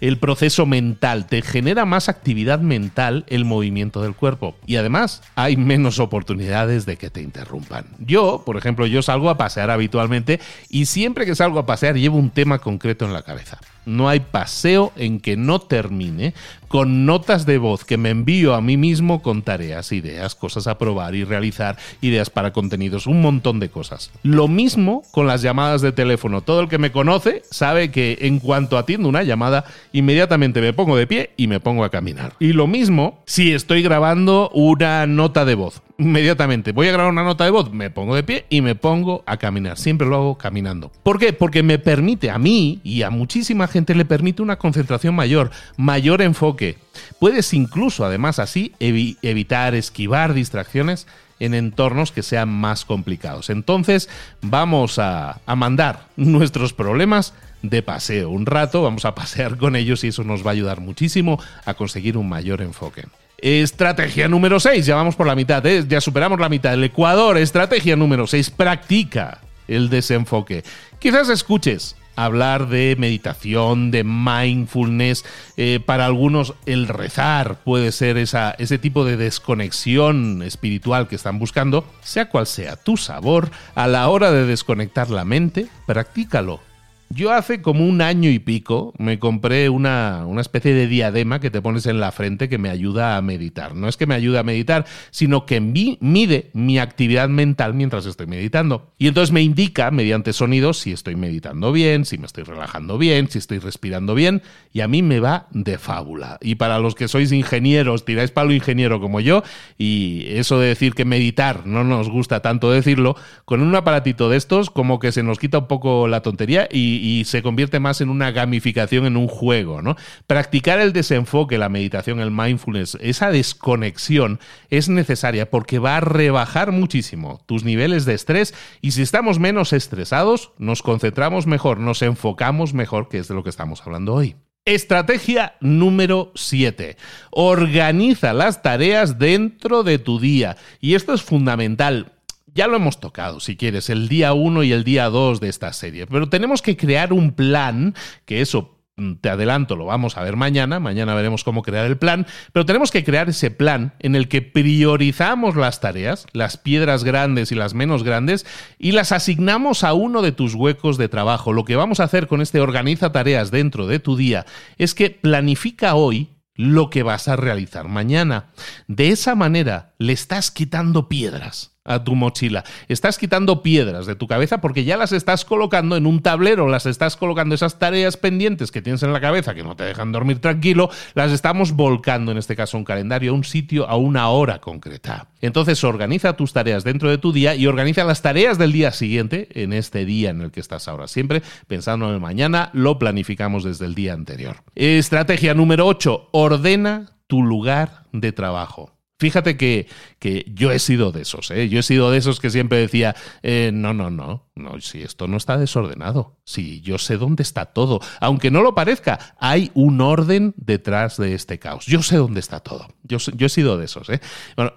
el 0.00 0.18
proceso 0.18 0.66
mental, 0.66 1.26
te 1.26 1.42
genera 1.42 1.84
más 1.84 2.08
actividad 2.08 2.60
mental 2.60 3.24
el 3.28 3.44
movimiento 3.44 4.02
del 4.02 4.14
cuerpo. 4.14 4.56
Y 4.66 4.76
además 4.76 5.22
hay 5.34 5.56
menos 5.56 5.98
oportunidades 5.98 6.86
de 6.86 6.96
que 6.96 7.10
te 7.10 7.22
interrumpan. 7.22 7.86
Yo, 7.98 8.42
por 8.44 8.56
ejemplo, 8.56 8.86
yo 8.86 9.02
salgo 9.02 9.30
a 9.30 9.38
pasear 9.38 9.70
habitualmente 9.70 10.40
y 10.68 10.86
siempre 10.86 11.26
que 11.26 11.34
salgo 11.34 11.58
a 11.58 11.66
pasear 11.66 11.96
llevo 11.96 12.18
un 12.18 12.30
tema 12.30 12.58
concreto 12.58 13.04
en 13.04 13.12
la 13.12 13.22
cabeza. 13.22 13.58
No 13.86 14.08
hay 14.08 14.20
paseo 14.20 14.92
en 14.96 15.20
que 15.20 15.36
no 15.36 15.60
termine 15.60 16.34
con 16.68 17.06
notas 17.06 17.46
de 17.46 17.58
voz 17.58 17.84
que 17.84 17.96
me 17.96 18.10
envío 18.10 18.54
a 18.54 18.60
mí 18.60 18.76
mismo 18.76 19.22
con 19.22 19.42
tareas, 19.42 19.92
ideas, 19.92 20.34
cosas 20.34 20.66
a 20.66 20.78
probar 20.78 21.14
y 21.14 21.24
realizar, 21.24 21.76
ideas 22.00 22.28
para 22.28 22.52
contenidos, 22.52 23.06
un 23.06 23.20
montón 23.20 23.60
de 23.60 23.70
cosas. 23.70 24.10
Lo 24.22 24.48
mismo 24.48 25.02
con 25.12 25.26
las 25.26 25.42
llamadas 25.42 25.80
de 25.80 25.92
teléfono. 25.92 26.40
Todo 26.40 26.60
el 26.60 26.68
que 26.68 26.78
me 26.78 26.92
conoce 26.92 27.42
sabe 27.50 27.90
que 27.90 28.18
en 28.22 28.40
cuanto 28.40 28.78
atiendo 28.78 29.08
una 29.08 29.22
llamada, 29.22 29.64
inmediatamente 29.92 30.60
me 30.60 30.72
pongo 30.72 30.96
de 30.96 31.06
pie 31.06 31.30
y 31.36 31.46
me 31.46 31.60
pongo 31.60 31.84
a 31.84 31.90
caminar. 31.90 32.34
Y 32.40 32.52
lo 32.52 32.66
mismo 32.66 33.20
si 33.26 33.52
estoy 33.52 33.82
grabando 33.82 34.50
una 34.52 35.06
nota 35.06 35.44
de 35.44 35.54
voz 35.54 35.82
inmediatamente 35.98 36.72
voy 36.72 36.88
a 36.88 36.92
grabar 36.92 37.12
una 37.12 37.24
nota 37.24 37.44
de 37.44 37.50
voz, 37.50 37.72
me 37.72 37.90
pongo 37.90 38.14
de 38.14 38.22
pie 38.22 38.46
y 38.50 38.60
me 38.60 38.74
pongo 38.74 39.22
a 39.26 39.36
caminar. 39.36 39.78
Siempre 39.78 40.06
lo 40.06 40.16
hago 40.16 40.38
caminando. 40.38 40.90
¿Por 41.02 41.18
qué? 41.18 41.32
Porque 41.32 41.62
me 41.62 41.78
permite 41.78 42.30
a 42.30 42.38
mí 42.38 42.80
y 42.84 43.02
a 43.02 43.10
muchísima 43.10 43.66
gente 43.68 43.94
le 43.94 44.04
permite 44.04 44.42
una 44.42 44.58
concentración 44.58 45.14
mayor, 45.14 45.50
mayor 45.76 46.22
enfoque. 46.22 46.78
Puedes 47.18 47.52
incluso, 47.54 48.04
además, 48.04 48.38
así 48.38 48.72
evitar, 48.78 49.74
esquivar 49.74 50.34
distracciones 50.34 51.06
en 51.38 51.54
entornos 51.54 52.12
que 52.12 52.22
sean 52.22 52.48
más 52.48 52.84
complicados. 52.84 53.50
Entonces, 53.50 54.08
vamos 54.40 54.98
a, 54.98 55.40
a 55.44 55.56
mandar 55.56 56.08
nuestros 56.16 56.72
problemas 56.72 57.34
de 57.62 57.82
paseo 57.82 58.30
un 58.30 58.46
rato, 58.46 58.82
vamos 58.82 59.04
a 59.04 59.14
pasear 59.14 59.56
con 59.56 59.76
ellos 59.76 60.04
y 60.04 60.08
eso 60.08 60.24
nos 60.24 60.44
va 60.44 60.50
a 60.50 60.54
ayudar 60.54 60.80
muchísimo 60.80 61.40
a 61.64 61.74
conseguir 61.74 62.16
un 62.16 62.28
mayor 62.28 62.62
enfoque. 62.62 63.04
Estrategia 63.48 64.26
número 64.26 64.58
6, 64.58 64.84
ya 64.84 64.96
vamos 64.96 65.14
por 65.14 65.28
la 65.28 65.36
mitad, 65.36 65.64
¿eh? 65.66 65.84
ya 65.86 66.00
superamos 66.00 66.40
la 66.40 66.48
mitad. 66.48 66.74
El 66.74 66.82
Ecuador, 66.82 67.38
estrategia 67.38 67.94
número 67.94 68.26
6, 68.26 68.50
practica 68.50 69.38
el 69.68 69.88
desenfoque. 69.88 70.64
Quizás 70.98 71.28
escuches 71.28 71.94
hablar 72.16 72.66
de 72.66 72.96
meditación, 72.98 73.92
de 73.92 74.02
mindfulness. 74.02 75.24
Eh, 75.56 75.78
para 75.78 76.06
algunos 76.06 76.54
el 76.66 76.88
rezar 76.88 77.58
puede 77.62 77.92
ser 77.92 78.16
esa, 78.16 78.50
ese 78.58 78.78
tipo 78.78 79.04
de 79.04 79.16
desconexión 79.16 80.42
espiritual 80.42 81.06
que 81.06 81.14
están 81.14 81.38
buscando. 81.38 81.84
Sea 82.02 82.28
cual 82.28 82.48
sea 82.48 82.74
tu 82.74 82.96
sabor, 82.96 83.52
a 83.76 83.86
la 83.86 84.08
hora 84.08 84.32
de 84.32 84.44
desconectar 84.44 85.08
la 85.08 85.24
mente, 85.24 85.68
practícalo 85.86 86.65
yo 87.08 87.32
hace 87.32 87.62
como 87.62 87.86
un 87.86 88.00
año 88.00 88.30
y 88.30 88.38
pico 88.38 88.92
me 88.98 89.18
compré 89.18 89.68
una, 89.68 90.24
una, 90.26 90.40
especie 90.40 90.74
de 90.74 90.86
diadema 90.86 91.40
que 91.40 91.50
te 91.50 91.62
pones 91.62 91.86
en 91.86 92.00
la 92.00 92.12
frente 92.12 92.48
que 92.48 92.58
me 92.58 92.68
ayuda 92.68 93.16
a 93.16 93.22
meditar. 93.22 93.74
No 93.74 93.88
es 93.88 93.96
que 93.96 94.06
me 94.06 94.14
ayude 94.14 94.38
a 94.38 94.42
meditar, 94.42 94.86
sino 95.10 95.46
que 95.46 95.60
mide 95.60 96.50
mi 96.52 96.78
actividad 96.78 97.28
mental 97.28 97.74
mientras 97.74 98.06
estoy 98.06 98.26
meditando. 98.26 98.92
Y 98.98 99.08
entonces 99.08 99.32
me 99.32 99.42
indica 99.42 99.90
mediante 99.90 100.32
sonidos 100.32 100.78
si 100.78 100.92
estoy 100.92 101.16
meditando 101.16 101.72
bien, 101.72 102.04
si 102.04 102.18
me 102.18 102.26
estoy 102.26 102.44
relajando 102.44 102.98
bien, 102.98 103.28
si 103.30 103.38
estoy 103.38 103.58
respirando 103.58 104.14
bien. 104.14 104.42
Y 104.72 104.80
a 104.80 104.88
mí 104.88 105.02
me 105.02 105.20
va 105.20 105.46
de 105.52 105.78
fábula. 105.78 106.38
Y 106.40 106.56
para 106.56 106.78
los 106.78 106.94
que 106.94 107.08
sois 107.08 107.32
ingenieros, 107.32 108.04
tiráis 108.04 108.30
palo 108.30 108.52
ingeniero 108.52 109.00
como 109.00 109.20
yo, 109.20 109.42
y 109.78 110.24
eso 110.28 110.58
de 110.58 110.68
decir 110.68 110.94
que 110.94 111.04
meditar 111.04 111.66
no 111.66 111.84
nos 111.84 112.10
gusta 112.10 112.40
tanto 112.40 112.70
decirlo, 112.70 113.16
con 113.44 113.62
un 113.62 113.74
aparatito 113.74 114.28
de 114.28 114.36
estos 114.36 114.70
como 114.70 114.98
que 114.98 115.12
se 115.12 115.22
nos 115.22 115.38
quita 115.38 115.58
un 115.58 115.68
poco 115.68 116.08
la 116.08 116.22
tontería 116.22 116.68
y 116.70 116.95
y, 116.96 117.24
se 117.24 117.42
convierte 117.42 117.80
más 117.80 118.00
en 118.00 118.08
una 118.08 118.30
gamificación, 118.30 119.06
en 119.06 119.16
un 119.16 119.28
juego, 119.28 119.82
¿no? 119.82 119.96
Practicar 120.26 120.80
el 120.80 120.92
desenfoque, 120.92 121.58
la 121.58 121.68
meditación, 121.68 122.20
el 122.20 122.30
mindfulness, 122.30 122.96
esa 123.00 123.30
desconexión 123.30 124.40
es 124.70 124.88
necesaria 124.88 125.50
porque 125.50 125.78
va 125.78 125.96
a 125.96 126.00
rebajar 126.00 126.72
muchísimo 126.72 127.40
tus 127.46 127.64
niveles 127.64 128.04
de 128.04 128.14
estrés 128.14 128.54
y 128.80 128.92
si 128.92 129.02
estamos 129.02 129.38
menos 129.38 129.72
estresados, 129.72 130.52
nos 130.58 130.82
concentramos 130.82 131.46
mejor, 131.46 131.78
nos 131.78 132.02
enfocamos 132.02 132.74
mejor, 132.74 133.08
que 133.08 133.18
es 133.18 133.28
de 133.28 133.34
lo 133.34 133.42
que 133.42 133.50
estamos 133.50 133.82
hablando 133.84 134.14
hoy. 134.14 134.36
Estrategia 134.66 135.54
número 135.60 136.32
7. 136.34 136.96
Organiza 137.30 138.32
las 138.32 138.62
tareas 138.62 139.16
dentro 139.16 139.84
de 139.84 140.00
tu 140.00 140.18
día. 140.18 140.56
Y 140.80 140.96
esto 140.96 141.14
es 141.14 141.22
fundamental 141.22 142.15
ya 142.56 142.66
lo 142.66 142.76
hemos 142.76 142.98
tocado, 142.98 143.38
si 143.38 143.56
quieres, 143.56 143.90
el 143.90 144.08
día 144.08 144.32
1 144.32 144.62
y 144.64 144.72
el 144.72 144.82
día 144.82 145.10
2 145.10 145.40
de 145.40 145.48
esta 145.48 145.72
serie, 145.72 146.06
pero 146.06 146.28
tenemos 146.28 146.62
que 146.62 146.76
crear 146.76 147.12
un 147.12 147.32
plan, 147.32 147.94
que 148.24 148.40
eso 148.40 148.80
mm, 148.96 149.16
te 149.20 149.28
adelanto, 149.28 149.76
lo 149.76 149.84
vamos 149.84 150.16
a 150.16 150.22
ver 150.22 150.36
mañana, 150.36 150.80
mañana 150.80 151.14
veremos 151.14 151.44
cómo 151.44 151.62
crear 151.62 151.84
el 151.84 151.98
plan, 151.98 152.26
pero 152.54 152.64
tenemos 152.64 152.90
que 152.90 153.04
crear 153.04 153.28
ese 153.28 153.50
plan 153.50 153.92
en 153.98 154.16
el 154.16 154.28
que 154.28 154.40
priorizamos 154.40 155.54
las 155.54 155.80
tareas, 155.80 156.26
las 156.32 156.56
piedras 156.56 157.04
grandes 157.04 157.52
y 157.52 157.54
las 157.54 157.74
menos 157.74 158.02
grandes, 158.02 158.46
y 158.78 158.92
las 158.92 159.12
asignamos 159.12 159.84
a 159.84 159.92
uno 159.92 160.22
de 160.22 160.32
tus 160.32 160.54
huecos 160.54 160.96
de 160.96 161.10
trabajo. 161.10 161.52
Lo 161.52 161.66
que 161.66 161.76
vamos 161.76 162.00
a 162.00 162.04
hacer 162.04 162.26
con 162.26 162.40
este 162.40 162.60
organiza 162.60 163.12
tareas 163.12 163.50
dentro 163.50 163.86
de 163.86 163.98
tu 163.98 164.16
día 164.16 164.46
es 164.78 164.94
que 164.94 165.10
planifica 165.10 165.94
hoy 165.94 166.30
lo 166.54 166.88
que 166.88 167.02
vas 167.02 167.28
a 167.28 167.36
realizar 167.36 167.86
mañana. 167.86 168.46
De 168.88 169.10
esa 169.10 169.34
manera 169.34 169.92
le 169.98 170.14
estás 170.14 170.50
quitando 170.50 171.06
piedras 171.06 171.75
a 171.86 172.04
tu 172.04 172.14
mochila. 172.14 172.64
Estás 172.88 173.18
quitando 173.18 173.62
piedras 173.62 174.06
de 174.06 174.16
tu 174.16 174.26
cabeza 174.26 174.60
porque 174.60 174.84
ya 174.84 174.96
las 174.96 175.12
estás 175.12 175.44
colocando 175.44 175.96
en 175.96 176.06
un 176.06 176.20
tablero, 176.20 176.68
las 176.68 176.86
estás 176.86 177.16
colocando 177.16 177.54
esas 177.54 177.78
tareas 177.78 178.16
pendientes 178.16 178.70
que 178.70 178.82
tienes 178.82 179.02
en 179.02 179.12
la 179.12 179.20
cabeza 179.20 179.54
que 179.54 179.62
no 179.62 179.76
te 179.76 179.84
dejan 179.84 180.12
dormir 180.12 180.40
tranquilo, 180.40 180.90
las 181.14 181.32
estamos 181.32 181.72
volcando 181.72 182.32
en 182.32 182.38
este 182.38 182.56
caso 182.56 182.76
a 182.76 182.80
un 182.80 182.84
calendario, 182.84 183.30
a 183.30 183.34
un 183.34 183.44
sitio, 183.44 183.88
a 183.88 183.96
una 183.96 184.28
hora 184.28 184.60
concreta. 184.60 185.28
Entonces 185.40 185.82
organiza 185.84 186.36
tus 186.36 186.52
tareas 186.52 186.84
dentro 186.84 187.08
de 187.08 187.18
tu 187.18 187.32
día 187.32 187.54
y 187.54 187.66
organiza 187.66 188.04
las 188.04 188.22
tareas 188.22 188.58
del 188.58 188.72
día 188.72 188.92
siguiente 188.92 189.48
en 189.62 189.72
este 189.72 190.04
día 190.04 190.30
en 190.30 190.40
el 190.40 190.50
que 190.50 190.60
estás 190.60 190.88
ahora. 190.88 191.08
Siempre 191.08 191.42
pensando 191.66 192.08
en 192.08 192.14
el 192.14 192.20
mañana, 192.20 192.70
lo 192.72 192.98
planificamos 192.98 193.64
desde 193.64 193.86
el 193.86 193.94
día 193.94 194.12
anterior. 194.12 194.56
Estrategia 194.74 195.54
número 195.54 195.86
8, 195.86 196.30
ordena 196.32 197.12
tu 197.26 197.42
lugar 197.42 198.04
de 198.12 198.32
trabajo. 198.32 198.95
Fíjate 199.18 199.56
que, 199.56 199.88
que, 200.18 200.44
yo 200.54 200.70
he 200.70 200.78
sido 200.78 201.10
de 201.10 201.22
esos, 201.22 201.50
¿eh? 201.50 201.70
yo 201.70 201.80
he 201.80 201.82
sido 201.82 202.10
de 202.10 202.18
esos 202.18 202.38
que 202.38 202.50
siempre 202.50 202.76
decía, 202.76 203.16
eh, 203.42 203.70
no, 203.72 203.94
no, 203.94 204.10
no, 204.10 204.50
no, 204.54 204.78
si 204.80 205.00
esto 205.00 205.26
no 205.26 205.38
está 205.38 205.56
desordenado, 205.56 206.36
si 206.44 206.82
yo 206.82 206.98
sé 206.98 207.16
dónde 207.16 207.42
está 207.42 207.64
todo, 207.64 208.00
aunque 208.20 208.50
no 208.50 208.60
lo 208.60 208.74
parezca, 208.74 209.34
hay 209.38 209.70
un 209.72 210.02
orden 210.02 210.52
detrás 210.58 211.16
de 211.16 211.32
este 211.32 211.58
caos, 211.58 211.86
yo 211.86 212.02
sé 212.02 212.16
dónde 212.16 212.40
está 212.40 212.60
todo, 212.60 212.88
yo, 213.04 213.16
yo 213.34 213.46
he 213.46 213.50
sido 213.50 213.78
de 213.78 213.86
esos, 213.86 214.10
¿eh? 214.10 214.20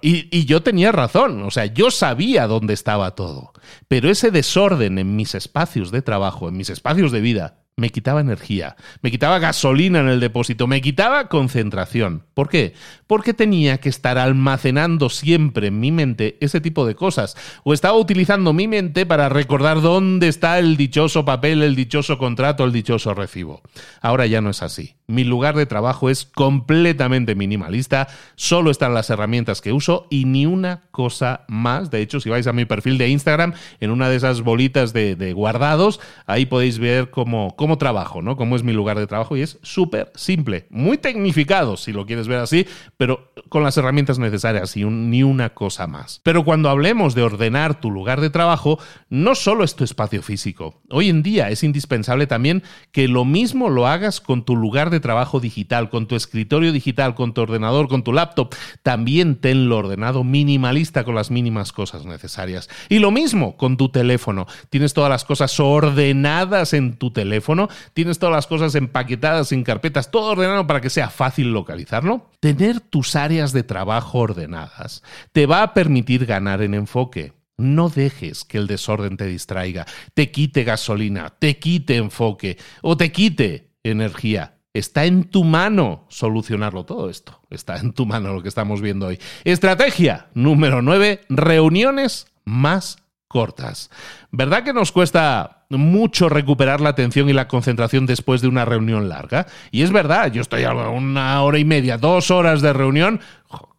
Y, 0.00 0.34
y 0.34 0.46
yo 0.46 0.62
tenía 0.62 0.90
razón, 0.90 1.42
o 1.42 1.50
sea, 1.50 1.66
yo 1.66 1.90
sabía 1.90 2.46
dónde 2.46 2.72
estaba 2.72 3.14
todo, 3.14 3.52
pero 3.88 4.08
ese 4.08 4.30
desorden 4.30 4.98
en 4.98 5.16
mis 5.16 5.34
espacios 5.34 5.90
de 5.90 6.00
trabajo, 6.00 6.48
en 6.48 6.56
mis 6.56 6.70
espacios 6.70 7.12
de 7.12 7.20
vida, 7.20 7.60
me 7.80 7.90
quitaba 7.90 8.20
energía, 8.20 8.76
me 9.00 9.10
quitaba 9.10 9.38
gasolina 9.38 10.00
en 10.00 10.08
el 10.08 10.20
depósito, 10.20 10.66
me 10.66 10.82
quitaba 10.82 11.28
concentración. 11.28 12.26
¿Por 12.34 12.48
qué? 12.50 12.74
Porque 13.06 13.32
tenía 13.34 13.78
que 13.78 13.88
estar 13.88 14.18
almacenando 14.18 15.08
siempre 15.08 15.68
en 15.68 15.80
mi 15.80 15.90
mente 15.90 16.36
ese 16.40 16.60
tipo 16.60 16.86
de 16.86 16.94
cosas. 16.94 17.36
O 17.64 17.72
estaba 17.72 17.96
utilizando 17.96 18.52
mi 18.52 18.68
mente 18.68 19.06
para 19.06 19.30
recordar 19.30 19.80
dónde 19.80 20.28
está 20.28 20.58
el 20.58 20.76
dichoso 20.76 21.24
papel, 21.24 21.62
el 21.62 21.74
dichoso 21.74 22.18
contrato, 22.18 22.64
el 22.64 22.72
dichoso 22.72 23.14
recibo. 23.14 23.62
Ahora 24.02 24.26
ya 24.26 24.42
no 24.42 24.50
es 24.50 24.62
así. 24.62 24.96
Mi 25.10 25.24
lugar 25.24 25.56
de 25.56 25.66
trabajo 25.66 26.08
es 26.08 26.24
completamente 26.24 27.34
minimalista, 27.34 28.08
solo 28.36 28.70
están 28.70 28.94
las 28.94 29.10
herramientas 29.10 29.60
que 29.60 29.72
uso 29.72 30.06
y 30.08 30.24
ni 30.24 30.46
una 30.46 30.82
cosa 30.92 31.44
más. 31.48 31.90
De 31.90 32.00
hecho, 32.00 32.20
si 32.20 32.30
vais 32.30 32.46
a 32.46 32.52
mi 32.52 32.64
perfil 32.64 32.96
de 32.96 33.08
Instagram, 33.08 33.54
en 33.80 33.90
una 33.90 34.08
de 34.08 34.16
esas 34.16 34.42
bolitas 34.42 34.92
de, 34.92 35.32
guardados, 35.32 36.00
ahí 36.26 36.46
podéis 36.46 36.78
ver 36.78 37.10
cómo, 37.10 37.56
cómo 37.56 37.76
trabajo, 37.76 38.22
¿no? 38.22 38.36
Cómo 38.36 38.54
es 38.54 38.62
mi 38.62 38.72
lugar 38.72 38.98
de 38.98 39.06
trabajo 39.06 39.36
y 39.36 39.42
es 39.42 39.58
súper 39.62 40.12
simple, 40.14 40.66
muy 40.70 40.96
tecnificado, 40.96 41.76
si 41.76 41.92
lo 41.92 42.06
quieres 42.06 42.28
ver 42.28 42.38
así, 42.38 42.66
pero 42.96 43.32
con 43.48 43.62
las 43.62 43.76
herramientas 43.76 44.18
necesarias 44.18 44.76
y 44.76 44.84
ni 44.84 45.22
una 45.22 45.50
cosa 45.50 45.86
más. 45.86 46.20
Pero 46.22 46.44
cuando 46.44 46.68
hablemos 46.68 47.14
de 47.14 47.22
ordenar 47.22 47.80
tu 47.80 47.90
lugar 47.90 48.20
de 48.20 48.30
trabajo, 48.30 48.78
no 49.08 49.34
solo 49.34 49.64
es 49.64 49.74
tu 49.74 49.82
espacio 49.82 50.22
físico. 50.22 50.80
Hoy 50.90 51.08
en 51.08 51.22
día 51.22 51.50
es 51.50 51.64
indispensable 51.64 52.26
también 52.26 52.62
que 52.92 53.08
lo 53.08 53.24
mismo 53.24 53.68
lo 53.68 53.86
hagas 53.86 54.20
con 54.20 54.44
tu 54.44 54.56
lugar 54.56 54.90
de 54.90 54.99
trabajo 55.00 55.40
digital, 55.40 55.90
con 55.90 56.06
tu 56.06 56.16
escritorio 56.16 56.72
digital, 56.72 57.14
con 57.14 57.34
tu 57.34 57.40
ordenador, 57.40 57.88
con 57.88 58.02
tu 58.02 58.12
laptop, 58.12 58.54
también 58.82 59.36
tenlo 59.36 59.78
ordenado 59.78 60.24
minimalista 60.24 61.04
con 61.04 61.14
las 61.14 61.30
mínimas 61.30 61.72
cosas 61.72 62.04
necesarias. 62.04 62.68
Y 62.88 62.98
lo 62.98 63.10
mismo 63.10 63.56
con 63.56 63.76
tu 63.76 63.88
teléfono. 63.88 64.46
Tienes 64.68 64.94
todas 64.94 65.10
las 65.10 65.24
cosas 65.24 65.58
ordenadas 65.60 66.72
en 66.72 66.96
tu 66.96 67.12
teléfono, 67.12 67.68
tienes 67.94 68.18
todas 68.18 68.34
las 68.34 68.46
cosas 68.46 68.74
empaquetadas 68.74 69.52
en 69.52 69.64
carpetas, 69.64 70.10
todo 70.10 70.32
ordenado 70.32 70.66
para 70.66 70.80
que 70.80 70.90
sea 70.90 71.10
fácil 71.10 71.52
localizarlo. 71.52 72.30
Tener 72.40 72.80
tus 72.80 73.16
áreas 73.16 73.52
de 73.52 73.62
trabajo 73.62 74.18
ordenadas 74.18 75.02
te 75.32 75.46
va 75.46 75.62
a 75.62 75.74
permitir 75.74 76.26
ganar 76.26 76.62
en 76.62 76.74
enfoque. 76.74 77.32
No 77.56 77.90
dejes 77.90 78.44
que 78.44 78.58
el 78.58 78.66
desorden 78.66 79.16
te 79.16 79.26
distraiga, 79.26 79.86
te 80.14 80.30
quite 80.30 80.64
gasolina, 80.64 81.34
te 81.38 81.58
quite 81.58 81.96
enfoque 81.96 82.56
o 82.80 82.96
te 82.96 83.12
quite 83.12 83.72
energía. 83.82 84.59
Está 84.72 85.04
en 85.04 85.24
tu 85.24 85.42
mano 85.42 86.04
solucionarlo 86.08 86.84
todo 86.84 87.10
esto. 87.10 87.40
Está 87.50 87.76
en 87.78 87.92
tu 87.92 88.06
mano 88.06 88.32
lo 88.32 88.42
que 88.42 88.48
estamos 88.48 88.80
viendo 88.80 89.06
hoy. 89.06 89.18
Estrategia 89.44 90.28
número 90.34 90.80
9, 90.80 91.22
reuniones 91.28 92.28
más 92.44 92.98
cortas. 93.26 93.90
¿Verdad 94.30 94.62
que 94.62 94.72
nos 94.72 94.92
cuesta 94.92 95.64
mucho 95.70 96.28
recuperar 96.28 96.80
la 96.80 96.90
atención 96.90 97.28
y 97.28 97.32
la 97.32 97.48
concentración 97.48 98.06
después 98.06 98.42
de 98.42 98.48
una 98.48 98.64
reunión 98.64 99.08
larga? 99.08 99.46
Y 99.72 99.82
es 99.82 99.90
verdad, 99.90 100.30
yo 100.32 100.40
estoy 100.40 100.62
a 100.62 100.72
una 100.72 101.42
hora 101.42 101.58
y 101.58 101.64
media, 101.64 101.98
dos 101.98 102.30
horas 102.30 102.62
de 102.62 102.72
reunión, 102.72 103.20